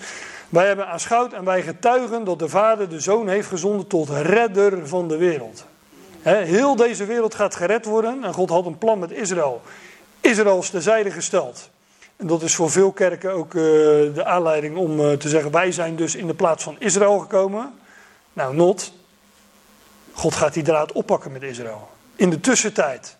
[0.49, 4.87] wij hebben aanschouwd en wij getuigen dat de Vader de Zoon heeft gezonden tot redder
[4.87, 5.65] van de wereld.
[6.21, 9.61] heel deze wereld gaat gered worden en God had een plan met Israël.
[10.21, 11.69] Israël is terzijde gesteld.
[12.15, 13.61] En dat is voor veel kerken ook uh,
[14.13, 17.73] de aanleiding om uh, te zeggen: wij zijn dus in de plaats van Israël gekomen.
[18.33, 18.93] Nou, not.
[20.13, 21.89] God gaat die draad oppakken met Israël.
[22.15, 23.17] In de tussentijd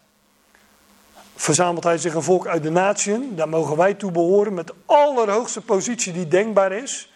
[1.36, 3.36] verzamelt hij zich een volk uit de natieën.
[3.36, 7.12] Daar mogen wij toe behoren met de allerhoogste positie die denkbaar is.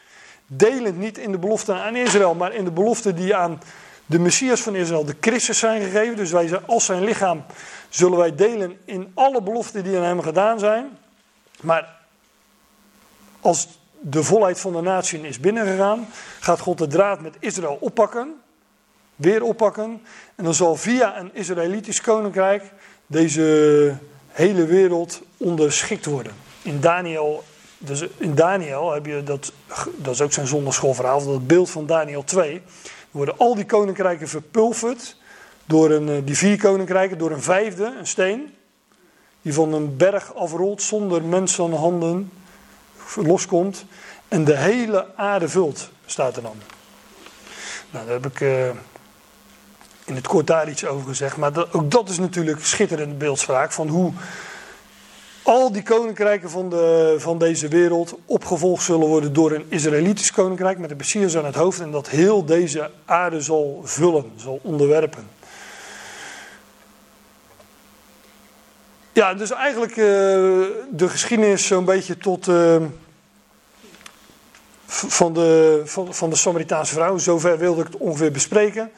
[0.45, 3.61] Delend niet in de belofte aan Israël, maar in de belofte die aan
[4.05, 6.15] de Messias van Israël, de Christus, zijn gegeven.
[6.15, 7.43] Dus wij, als zijn lichaam
[7.89, 10.97] zullen wij delen in alle beloften die aan hem gedaan zijn.
[11.61, 11.95] Maar
[13.41, 13.67] als
[13.99, 16.07] de volheid van de natie is binnengegaan,
[16.39, 18.33] gaat God de draad met Israël oppakken
[19.19, 20.01] weer oppakken.
[20.35, 22.63] En dan zal via een Israëlitisch koninkrijk
[23.07, 23.97] deze
[24.39, 26.33] hele wereld onderschikt worden.
[26.61, 27.43] In Daniel,
[27.77, 29.51] dus in Daniel heb je dat,
[29.95, 32.61] dat is ook zijn zondagschoolverhaal, dat beeld van Daniel 2.
[33.11, 35.15] worden al die koninkrijken verpulverd
[35.65, 38.55] door een, eh, die vier koninkrijken, door een vijfde, een steen,
[39.41, 42.31] die van een berg afrolt zonder mensen handen
[43.15, 43.85] loskomt
[44.27, 46.57] en de hele aarde vult, staat er dan.
[47.91, 48.69] Nou, daar heb ik uh,
[50.09, 53.87] in het kort daar iets over gezegd, maar ook dat is natuurlijk schitterende beeldspraak van
[53.87, 54.13] hoe
[55.43, 60.77] al die koninkrijken van, de, van deze wereld opgevolgd zullen worden door een Israëlitisch koninkrijk
[60.77, 65.27] met de Messias aan het hoofd en dat heel deze aarde zal vullen, zal onderwerpen.
[69.13, 70.05] Ja, dus eigenlijk uh,
[70.91, 72.75] de geschiedenis zo'n beetje tot uh,
[74.85, 77.17] van, de, van, van de Samaritaanse vrouw.
[77.17, 78.91] Zover wilde ik het ongeveer bespreken.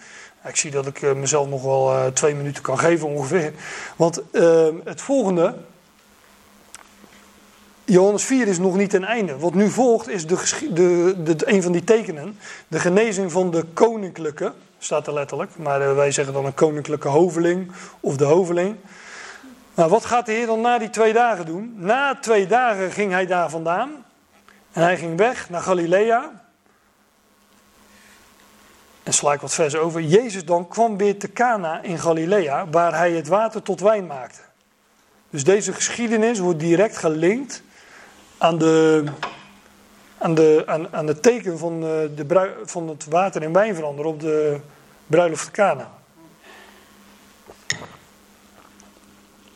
[0.44, 3.54] Ik zie dat ik uh, mezelf nog wel twee minuten kan geven ongeveer.
[3.96, 4.22] Want
[4.84, 5.56] het volgende,
[7.86, 9.38] Johannes 4 is nog niet ten einde.
[9.38, 10.36] Wat nu volgt is de,
[10.74, 12.38] de, de, een van die tekenen.
[12.68, 15.58] De genezing van de koninklijke, staat er letterlijk.
[15.58, 18.76] Maar wij zeggen dan een koninklijke hoveling of de hoveling.
[19.74, 21.74] Nou, wat gaat de Heer dan na die twee dagen doen?
[21.78, 24.06] Na twee dagen ging hij daar vandaan.
[24.72, 26.41] En hij ging weg naar Galilea.
[29.04, 30.02] En sla ik wat vers over.
[30.02, 34.42] Jezus dan kwam weer te Cana in Galilea, waar hij het water tot wijn maakte.
[35.30, 37.64] Dus deze geschiedenis wordt direct gelinkt
[38.38, 39.04] aan de,
[40.18, 44.12] aan de, aan, aan de teken van, eh, de, van het water in wijn veranderen
[44.12, 44.60] op de
[45.08, 45.92] bruiloft Cana.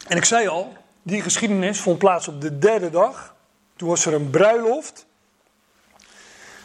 [0.07, 3.35] En ik zei al, die geschiedenis vond plaats op de derde dag.
[3.75, 5.04] Toen was er een bruiloft.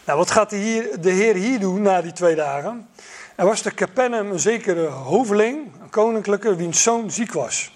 [0.05, 2.89] Nou, wat gaat de, hier, de Heer hier doen na die twee dagen?
[3.35, 7.71] Er was te Capernaum een zekere hoveling, een koninklijke, wiens zoon ziek was.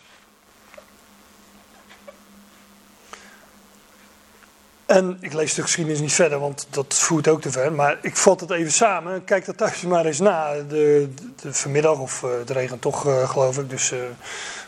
[4.86, 7.72] En ik lees de geschiedenis niet verder, want dat voert ook te ver.
[7.72, 9.24] Maar ik vat het even samen.
[9.24, 10.52] Kijk dat thuis maar eens na.
[10.52, 11.08] De,
[11.42, 13.70] de, vanmiddag, of uh, het regent toch, uh, geloof ik.
[13.70, 13.98] Dus uh,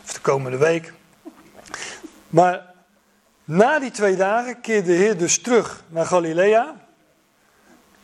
[0.05, 0.93] of de komende week.
[2.27, 2.73] Maar
[3.43, 6.75] na die twee dagen keerde de Heer dus terug naar Galilea.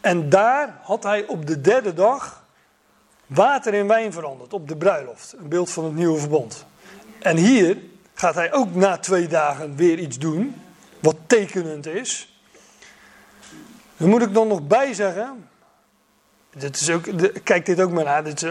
[0.03, 2.43] En daar had hij op de derde dag
[3.25, 4.53] water in wijn veranderd.
[4.53, 5.35] Op de bruiloft.
[5.37, 6.65] Een beeld van het nieuwe verbond.
[7.19, 7.77] En hier
[8.13, 10.61] gaat hij ook na twee dagen weer iets doen
[10.99, 12.39] wat tekenend is.
[13.97, 15.49] Dan moet ik dan nog bij zeggen.
[16.55, 17.03] Dit is ook,
[17.43, 18.23] kijk dit ook maar naar.
[18.23, 18.47] Dit,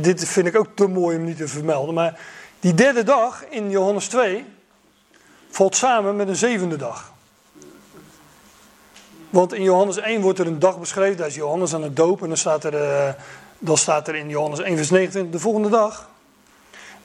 [0.00, 1.94] dit vind ik ook te mooi om niet te vermelden.
[1.94, 2.20] Maar
[2.60, 4.46] die derde dag in Johannes 2
[5.50, 7.09] valt samen met een zevende dag.
[9.30, 11.16] Want in Johannes 1 wordt er een dag beschreven.
[11.16, 12.22] Daar is Johannes aan het dopen.
[12.22, 13.12] En dan staat er, uh,
[13.58, 16.08] dan staat er in Johannes 1 vers 29 de volgende dag.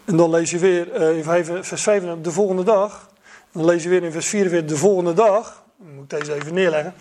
[0.05, 3.09] En dan lees je weer uh, in 5, vers 5 de volgende dag.
[3.51, 5.63] Dan lees je weer in vers 44 de volgende dag.
[5.77, 6.93] Dan moet ik deze even neerleggen.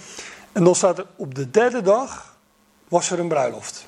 [0.52, 2.36] En dan staat er op de derde dag
[2.88, 3.86] was er een bruiloft.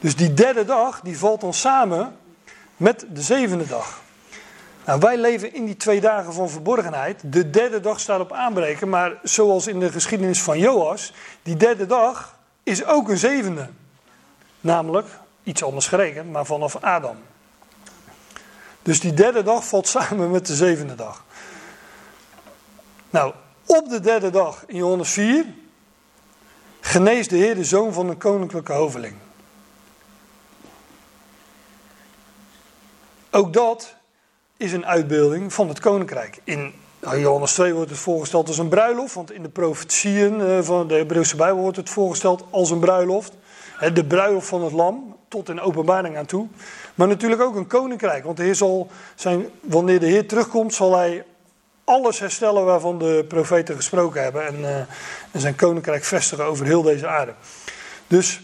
[0.00, 2.16] Dus die derde dag die valt dan samen
[2.76, 4.00] met de zevende dag.
[4.88, 7.32] Nou, wij leven in die twee dagen van verborgenheid.
[7.32, 11.12] De derde dag staat op aanbreken, maar zoals in de geschiedenis van Joas,
[11.42, 13.68] die derde dag is ook een zevende.
[14.60, 15.06] Namelijk,
[15.42, 17.16] iets anders gerekend, maar vanaf Adam.
[18.82, 21.24] Dus die derde dag valt samen met de zevende dag.
[23.10, 23.34] Nou,
[23.66, 25.44] op de derde dag in Johannes 4
[26.80, 29.16] geneest de Heer de zoon van een koninklijke hoveling.
[33.30, 33.96] Ook dat
[34.58, 36.40] is een uitbeelding van het koninkrijk.
[36.44, 40.58] In nou, Johannes 2 wordt het voorgesteld als een bruiloft, want in de profetieën eh,
[40.62, 43.32] van de Hebreeuwse Bijbel wordt het voorgesteld als een bruiloft.
[43.94, 46.46] De bruiloft van het lam, tot in openbaring aan toe.
[46.94, 50.96] Maar natuurlijk ook een koninkrijk, want de Heer zal zijn, wanneer de Heer terugkomt, zal
[50.96, 51.24] hij
[51.84, 54.76] alles herstellen waarvan de profeten gesproken hebben en, uh,
[55.30, 57.34] en zijn koninkrijk vestigen over heel deze aarde.
[58.06, 58.40] Dus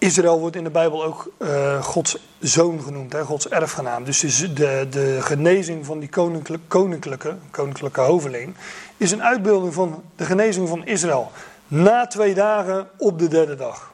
[0.00, 4.04] Israël wordt in de Bijbel ook uh, Gods zoon genoemd, hè, Gods erfgenaam.
[4.04, 4.20] Dus
[4.54, 8.54] de, de genezing van die koninklijke, koninklijke, koninklijke hoveling
[8.96, 11.30] is een uitbeelding van de genezing van Israël.
[11.68, 13.92] Na twee dagen op de derde dag.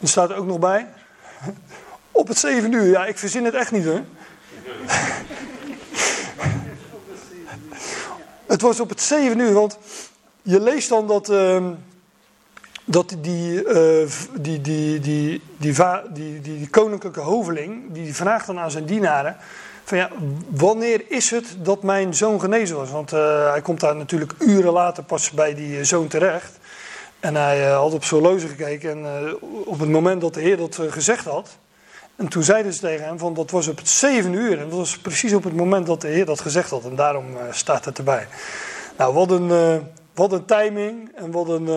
[0.00, 0.88] Er staat er ook nog bij.
[2.10, 2.90] Op het zeven uur.
[2.90, 4.00] Ja, ik verzin het echt niet hoor.
[8.46, 9.78] het was op het zeven uur, want
[10.42, 11.30] je leest dan dat.
[11.30, 11.66] Uh,
[12.84, 14.10] dat die, uh,
[14.40, 15.40] die, die, die,
[16.40, 19.36] die, koninklijke hoveling, die vraagt dan aan zijn dienaren,
[19.84, 20.10] van ja,
[20.48, 22.90] wanneer is het dat mijn zoon genezen was?
[22.90, 26.58] Want uh, hij komt daar natuurlijk uren later pas bij die eh, zoon terecht.
[27.20, 30.78] En hij had op zijn horloge gekeken en op het moment dat de Heer dat
[30.88, 31.56] gezegd had,
[32.16, 34.58] en toen zeiden ze tegen hem van dat was op het zeven uur.
[34.58, 36.84] En dat was precies op het moment dat de Heer dat gezegd had.
[36.84, 38.26] En daarom staat het erbij.
[38.96, 39.82] Nou, wat een,
[40.14, 41.68] wat een timing en wat een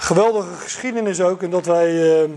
[0.00, 1.42] geweldige geschiedenis ook.
[1.42, 1.92] En dat wij,
[2.22, 2.30] uh,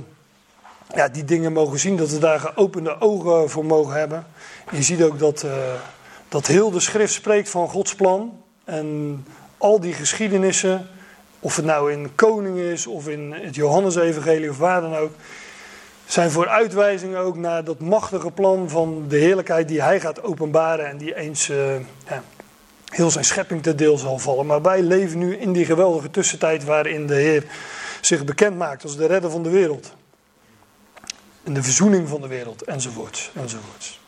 [0.96, 4.26] ja, die dingen mogen zien, dat we daar geopende ogen voor mogen hebben.
[4.72, 5.52] je ziet ook dat, uh,
[6.30, 8.42] dat heel de schrift spreekt van Gods plan.
[8.64, 9.26] En
[9.58, 10.88] al die geschiedenissen,
[11.40, 15.12] of het nou in Koning is of in het Johannesevangelie of waar dan ook,
[16.06, 20.90] zijn voor uitwijzingen ook naar dat machtige plan van de heerlijkheid die hij gaat openbaren
[20.90, 21.76] en die eens uh,
[22.08, 22.24] ja,
[22.96, 24.46] heel zijn schepping te deel zal vallen.
[24.46, 27.44] Maar wij leven nu in die geweldige tussentijd waarin de Heer
[28.02, 29.94] zich bekend maakt als de redder van de wereld.
[31.44, 34.00] En de verzoening van de wereld, enzovoorts, enzovoorts.